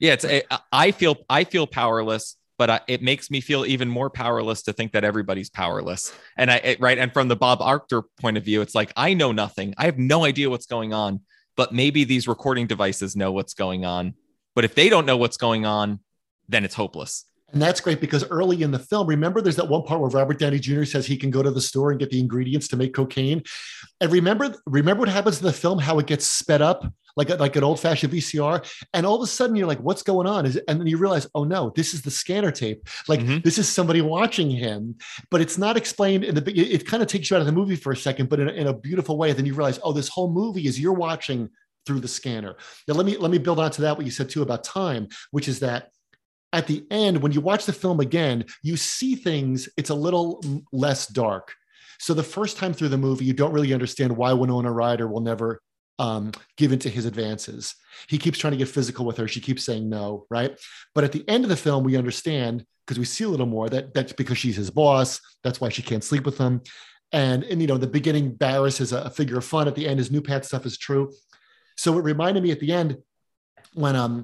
Yeah, 0.00 0.14
it's 0.14 0.24
I- 0.24 0.42
I 0.72 0.90
feel 0.90 1.16
I 1.28 1.44
feel 1.44 1.66
powerless, 1.66 2.36
but 2.58 2.70
I, 2.70 2.80
it 2.88 3.02
makes 3.02 3.30
me 3.30 3.40
feel 3.42 3.66
even 3.66 3.88
more 3.88 4.08
powerless 4.08 4.62
to 4.62 4.72
think 4.72 4.92
that 4.92 5.04
everybody's 5.04 5.50
powerless. 5.50 6.12
And 6.38 6.50
I 6.50 6.56
it- 6.56 6.80
right 6.80 6.96
and 6.98 7.12
from 7.12 7.28
the 7.28 7.36
Bob 7.36 7.60
Arctor 7.60 8.04
point 8.20 8.38
of 8.38 8.44
view, 8.44 8.62
it's 8.62 8.74
like 8.74 8.92
I 8.96 9.12
know 9.14 9.32
nothing. 9.32 9.74
I 9.76 9.84
have 9.84 9.98
no 9.98 10.24
idea 10.24 10.48
what's 10.48 10.66
going 10.66 10.94
on, 10.94 11.20
but 11.56 11.72
maybe 11.72 12.04
these 12.04 12.26
recording 12.26 12.66
devices 12.66 13.16
know 13.16 13.32
what's 13.32 13.54
going 13.54 13.84
on. 13.84 14.14
But 14.54 14.64
if 14.64 14.74
they 14.74 14.88
don't 14.88 15.06
know 15.06 15.16
what's 15.16 15.36
going 15.36 15.66
on, 15.66 16.00
then 16.48 16.64
it's 16.64 16.74
hopeless. 16.74 17.24
And 17.52 17.62
that's 17.62 17.80
great 17.80 18.00
because 18.00 18.28
early 18.30 18.62
in 18.62 18.72
the 18.72 18.78
film, 18.80 19.06
remember 19.06 19.40
there's 19.40 19.56
that 19.56 19.68
one 19.68 19.82
part 19.82 20.00
where 20.00 20.10
Robert 20.10 20.40
Downey 20.40 20.58
Jr. 20.58 20.84
says 20.84 21.06
he 21.06 21.16
can 21.16 21.30
go 21.30 21.42
to 21.42 21.52
the 21.52 21.60
store 21.60 21.92
and 21.92 22.00
get 22.00 22.10
the 22.10 22.18
ingredients 22.18 22.66
to 22.68 22.76
make 22.76 22.92
cocaine. 22.94 23.42
And 24.00 24.10
remember, 24.10 24.54
remember 24.66 25.00
what 25.00 25.08
happens 25.08 25.38
in 25.38 25.46
the 25.46 25.52
film, 25.52 25.78
how 25.78 26.00
it 26.00 26.06
gets 26.06 26.26
sped 26.26 26.62
up 26.62 26.84
like, 27.16 27.30
a- 27.30 27.36
like 27.36 27.56
an 27.56 27.64
old 27.64 27.80
fashioned 27.80 28.12
VCR. 28.12 28.64
And 28.92 29.06
all 29.06 29.16
of 29.16 29.22
a 29.22 29.26
sudden 29.26 29.56
you're 29.56 29.66
like, 29.66 29.80
what's 29.80 30.02
going 30.02 30.26
on? 30.26 30.46
Is 30.46 30.56
it, 30.56 30.64
and 30.68 30.80
then 30.80 30.86
you 30.86 30.96
realize, 30.98 31.26
oh 31.34 31.44
no, 31.44 31.72
this 31.76 31.94
is 31.94 32.02
the 32.02 32.10
scanner 32.10 32.50
tape. 32.50 32.88
Like 33.08 33.20
Mhm. 33.20 33.42
this 33.44 33.58
is 33.58 33.68
somebody 33.68 34.00
watching 34.00 34.50
him, 34.50 34.96
but 35.30 35.40
it's 35.40 35.58
not 35.58 35.76
explained 35.76 36.24
in 36.24 36.34
the, 36.34 36.42
it, 36.50 36.82
it 36.82 36.86
kind 36.86 37.02
of 37.02 37.08
takes 37.08 37.30
you 37.30 37.36
out 37.36 37.40
of 37.40 37.46
the 37.46 37.52
movie 37.52 37.76
for 37.76 37.92
a 37.92 37.96
second, 37.96 38.28
but 38.28 38.40
in 38.40 38.48
a, 38.48 38.52
in 38.52 38.66
a 38.66 38.74
beautiful 38.74 39.16
way. 39.16 39.32
Then 39.32 39.46
you 39.46 39.54
realize, 39.54 39.78
oh, 39.82 39.92
this 39.92 40.08
whole 40.08 40.30
movie 40.30 40.66
is 40.66 40.78
you're 40.80 40.92
watching 40.92 41.48
through 41.86 42.00
the 42.00 42.08
scanner. 42.08 42.56
Now 42.88 42.94
let 42.94 43.04
me, 43.06 43.16
let 43.16 43.30
me 43.30 43.38
build 43.38 43.60
on 43.60 43.70
to 43.72 43.82
that, 43.82 43.96
what 43.96 44.06
you 44.06 44.10
said 44.12 44.28
too 44.30 44.42
about 44.42 44.64
time, 44.64 45.08
which 45.32 45.48
is 45.48 45.60
that 45.60 45.90
at 46.52 46.66
the 46.66 46.84
end, 46.90 47.20
when 47.20 47.32
you 47.32 47.40
watch 47.40 47.66
the 47.66 47.72
film 47.72 48.00
again, 48.00 48.44
you 48.62 48.76
see 48.76 49.16
things, 49.16 49.68
it's 49.76 49.90
a 49.90 49.94
little 49.94 50.42
less 50.72 51.06
dark. 51.08 51.52
So 51.98 52.14
the 52.14 52.22
first 52.22 52.56
time 52.56 52.72
through 52.72 52.88
the 52.90 52.96
movie, 52.98 53.24
you 53.24 53.32
don't 53.32 53.52
really 53.52 53.72
understand 53.74 54.16
why 54.16 54.32
Winona 54.32 54.70
Ryder 54.70 55.08
will 55.08 55.20
never 55.20 55.60
um, 55.98 56.32
give 56.56 56.72
into 56.72 56.88
his 56.88 57.04
advances. 57.04 57.74
He 58.08 58.18
keeps 58.18 58.38
trying 58.38 58.52
to 58.52 58.56
get 58.56 58.68
physical 58.68 59.04
with 59.04 59.16
her. 59.16 59.28
She 59.28 59.40
keeps 59.40 59.64
saying 59.64 59.88
no, 59.88 60.26
right? 60.30 60.58
But 60.94 61.04
at 61.04 61.12
the 61.12 61.26
end 61.28 61.44
of 61.44 61.50
the 61.50 61.56
film, 61.56 61.84
we 61.84 61.96
understand 61.96 62.64
because 62.86 62.98
we 62.98 63.04
see 63.04 63.24
a 63.24 63.28
little 63.28 63.46
more 63.46 63.68
that 63.70 63.94
that's 63.94 64.12
because 64.12 64.38
she's 64.38 64.56
his 64.56 64.70
boss. 64.70 65.20
That's 65.42 65.60
why 65.60 65.68
she 65.68 65.82
can't 65.82 66.04
sleep 66.04 66.24
with 66.24 66.38
him. 66.38 66.62
And, 67.12 67.44
and 67.44 67.60
you 67.60 67.68
know, 67.68 67.78
the 67.78 67.86
beginning, 67.86 68.34
Barris 68.34 68.80
is 68.80 68.92
a, 68.92 69.02
a 69.02 69.10
figure 69.10 69.38
of 69.38 69.44
fun. 69.44 69.68
At 69.68 69.74
the 69.74 69.86
end, 69.86 69.98
his 69.98 70.10
new 70.10 70.20
path 70.20 70.44
stuff 70.44 70.66
is 70.66 70.76
true. 70.76 71.12
So 71.76 71.96
it 71.98 72.02
reminded 72.02 72.42
me 72.42 72.50
at 72.50 72.60
the 72.60 72.72
end 72.72 72.98
when 73.72 73.96
um 73.96 74.22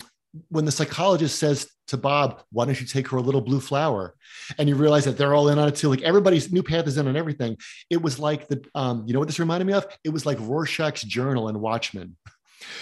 when 0.49 0.65
the 0.65 0.73
psychologist 0.73 1.39
says 1.39 1.69
to 1.89 1.97
Bob, 1.97 2.43
"Why 2.53 2.65
don't 2.65 2.81
you 2.81 2.87
take 2.87 3.09
her 3.09 3.17
a 3.17 3.21
little 3.23 3.41
blue 3.41 3.61
flower?" 3.61 4.15
and 4.59 4.69
you 4.69 4.75
realize 4.77 5.05
that 5.05 5.17
they're 5.19 5.35
all 5.35 5.49
in 5.49 5.59
on 5.59 5.69
it 5.69 5.75
too. 5.77 5.89
Like 5.89 6.03
everybody's 6.03 6.53
new 6.53 6.63
path 6.63 6.87
is 6.87 6.97
in 6.99 7.09
on 7.09 7.17
everything. 7.17 7.57
It 7.91 8.01
was 8.01 8.19
like 8.19 8.49
the 8.49 8.65
um, 8.75 9.05
you 9.07 9.13
know 9.13 9.19
what 9.19 9.29
this 9.29 9.39
reminded 9.39 9.67
me 9.67 9.73
of? 9.73 9.87
It 10.05 10.11
was 10.11 10.25
like 10.27 10.39
Rorschach's 10.41 11.03
journal 11.03 11.49
in 11.49 11.61
Watchmen. 11.61 12.17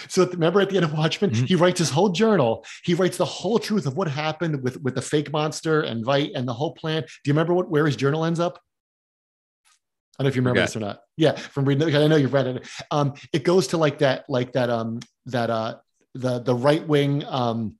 So 0.09 0.27
remember 0.27 0.59
at 0.59 0.69
the 0.69 0.75
end 0.75 0.83
of 0.83 0.91
Watchmen, 0.91 1.31
Mhm. 1.31 1.47
he 1.47 1.55
writes 1.55 1.79
his 1.79 1.89
whole 1.89 2.09
journal. 2.09 2.65
He 2.83 2.93
writes 2.93 3.15
the 3.15 3.23
whole 3.25 3.57
truth 3.59 3.85
of 3.85 3.95
what 3.95 4.09
happened 4.09 4.61
with 4.61 4.75
with 4.81 4.93
the 4.93 5.01
fake 5.01 5.31
monster 5.31 5.81
and 5.81 6.05
Veidt 6.05 6.31
and 6.35 6.45
the 6.45 6.53
whole 6.53 6.73
plan. 6.73 7.03
Do 7.03 7.07
you 7.25 7.33
remember 7.33 7.53
what 7.53 7.69
where 7.71 7.85
his 7.85 7.95
journal 7.95 8.25
ends 8.25 8.41
up? 8.41 8.59
I 10.19 10.23
don't 10.23 10.25
know 10.25 10.29
if 10.29 10.35
you 10.35 10.41
remember 10.41 10.57
Forget. 10.59 10.67
this 10.69 10.75
or 10.75 10.79
not. 10.81 10.99
Yeah, 11.15 11.31
from 11.37 11.63
reading. 11.63 11.95
I 11.95 12.07
know 12.07 12.17
you've 12.17 12.33
read 12.33 12.47
it. 12.47 12.67
Um, 12.91 13.13
it 13.31 13.45
goes 13.45 13.67
to 13.67 13.77
like 13.77 13.99
that, 13.99 14.25
like 14.27 14.51
that, 14.51 14.69
um, 14.69 14.99
that 15.27 15.49
uh, 15.49 15.75
the 16.13 16.39
the 16.39 16.55
right 16.55 16.85
wing 16.87 17.23
um, 17.25 17.75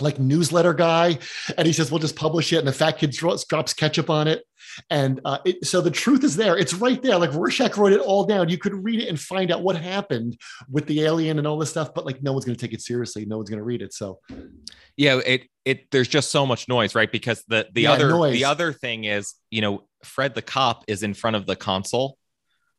like 0.00 0.18
newsletter 0.18 0.74
guy, 0.74 1.18
and 1.56 1.66
he 1.66 1.72
says 1.72 1.90
we'll 1.90 2.00
just 2.00 2.16
publish 2.16 2.52
it, 2.52 2.56
and 2.58 2.68
the 2.68 2.72
fat 2.72 2.92
kid 2.92 3.10
drops, 3.10 3.44
drops 3.44 3.74
ketchup 3.74 4.10
on 4.10 4.28
it, 4.28 4.44
and 4.88 5.20
uh, 5.24 5.38
it, 5.44 5.64
so 5.66 5.80
the 5.80 5.90
truth 5.90 6.24
is 6.24 6.36
there. 6.36 6.56
It's 6.56 6.74
right 6.74 7.00
there. 7.02 7.18
Like 7.18 7.32
Rorschach 7.32 7.76
wrote 7.76 7.92
it 7.92 8.00
all 8.00 8.24
down. 8.24 8.48
You 8.48 8.58
could 8.58 8.74
read 8.74 9.00
it 9.00 9.08
and 9.08 9.18
find 9.18 9.50
out 9.50 9.62
what 9.62 9.76
happened 9.76 10.38
with 10.70 10.86
the 10.86 11.02
alien 11.02 11.38
and 11.38 11.46
all 11.46 11.58
this 11.58 11.70
stuff, 11.70 11.92
but 11.94 12.06
like 12.06 12.22
no 12.22 12.32
one's 12.32 12.44
going 12.44 12.56
to 12.56 12.60
take 12.60 12.72
it 12.72 12.80
seriously. 12.80 13.24
No 13.26 13.36
one's 13.36 13.50
going 13.50 13.58
to 13.58 13.64
read 13.64 13.82
it. 13.82 13.92
So 13.92 14.20
yeah, 14.96 15.20
it 15.24 15.42
it 15.64 15.90
there's 15.90 16.08
just 16.08 16.30
so 16.30 16.46
much 16.46 16.68
noise, 16.68 16.94
right? 16.94 17.10
Because 17.10 17.42
the 17.48 17.68
the 17.72 17.82
Yeah, 17.82 17.92
other 17.92 18.10
noise. 18.10 18.32
the 18.32 18.44
other 18.44 18.72
thing 18.72 19.04
is, 19.04 19.34
you 19.50 19.60
know, 19.60 19.86
Fred 20.04 20.34
the 20.34 20.42
cop 20.42 20.84
is 20.88 21.02
in 21.02 21.14
front 21.14 21.36
of 21.36 21.46
the 21.46 21.56
console 21.56 22.16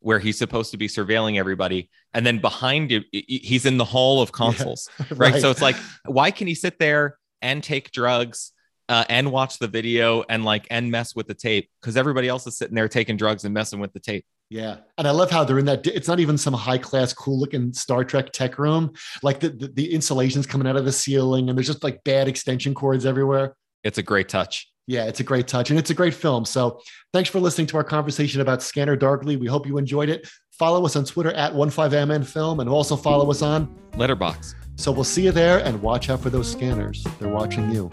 where 0.01 0.19
he's 0.19 0.37
supposed 0.37 0.71
to 0.71 0.77
be 0.77 0.87
surveilling 0.87 1.37
everybody, 1.37 1.89
and 2.13 2.25
then 2.25 2.39
behind 2.39 2.91
him, 2.91 3.05
he's 3.11 3.65
in 3.65 3.77
the 3.77 3.85
hall 3.85 4.21
of 4.21 4.31
consoles, 4.31 4.89
right? 5.11 5.39
So 5.41 5.49
it's 5.49 5.61
like, 5.61 5.77
why 6.05 6.31
can 6.31 6.47
he 6.47 6.55
sit 6.55 6.77
there 6.79 7.17
and 7.41 7.63
take 7.63 7.91
drugs? 7.91 8.51
Uh, 8.89 9.05
and 9.07 9.31
watch 9.31 9.57
the 9.57 9.69
video 9.69 10.21
and 10.27 10.43
like 10.43 10.67
and 10.69 10.91
mess 10.91 11.15
with 11.15 11.25
the 11.25 11.33
tape 11.33 11.69
because 11.79 11.95
everybody 11.95 12.27
else 12.27 12.45
is 12.45 12.57
sitting 12.57 12.75
there 12.75 12.89
taking 12.89 13.15
drugs 13.15 13.45
and 13.45 13.53
messing 13.53 13.79
with 13.79 13.93
the 13.93 14.01
tape. 14.01 14.25
Yeah. 14.51 14.79
And 14.97 15.07
I 15.07 15.11
love 15.11 15.31
how 15.31 15.45
they're 15.45 15.59
in 15.59 15.65
that. 15.65 15.87
It's 15.87 16.09
not 16.09 16.19
even 16.19 16.37
some 16.37 16.53
high 16.53 16.77
class, 16.77 17.13
cool 17.13 17.39
looking 17.39 17.71
Star 17.71 18.03
Trek 18.03 18.33
tech 18.33 18.59
room. 18.59 18.91
Like 19.23 19.39
the, 19.39 19.49
the, 19.49 19.67
the 19.69 19.93
insulation's 19.93 20.45
coming 20.45 20.67
out 20.67 20.75
of 20.75 20.83
the 20.83 20.91
ceiling 20.91 21.47
and 21.47 21.57
there's 21.57 21.67
just 21.67 21.85
like 21.85 22.03
bad 22.03 22.27
extension 22.27 22.73
cords 22.73 23.05
everywhere. 23.05 23.55
It's 23.85 23.97
a 23.97 24.03
great 24.03 24.27
touch. 24.27 24.69
Yeah, 24.91 25.05
it's 25.05 25.21
a 25.21 25.23
great 25.23 25.47
touch 25.47 25.69
and 25.69 25.79
it's 25.79 25.89
a 25.89 25.93
great 25.93 26.13
film. 26.13 26.43
So 26.43 26.81
thanks 27.13 27.29
for 27.29 27.39
listening 27.39 27.65
to 27.67 27.77
our 27.77 27.83
conversation 27.83 28.41
about 28.41 28.61
Scanner 28.61 28.97
Darkly. 28.97 29.37
We 29.37 29.47
hope 29.47 29.65
you 29.65 29.77
enjoyed 29.77 30.09
it. 30.09 30.29
Follow 30.51 30.85
us 30.85 30.97
on 30.97 31.05
Twitter 31.05 31.31
at 31.31 31.53
15MN 31.53 32.25
Film 32.25 32.59
and 32.59 32.69
also 32.69 32.97
follow 32.97 33.31
us 33.31 33.41
on. 33.41 33.73
Letterboxd. 33.93 34.55
So 34.75 34.91
we'll 34.91 35.05
see 35.05 35.23
you 35.23 35.31
there 35.31 35.59
and 35.59 35.81
watch 35.81 36.09
out 36.09 36.19
for 36.19 36.29
those 36.29 36.51
scanners. 36.51 37.07
They're 37.19 37.29
watching 37.29 37.71
you. 37.71 37.89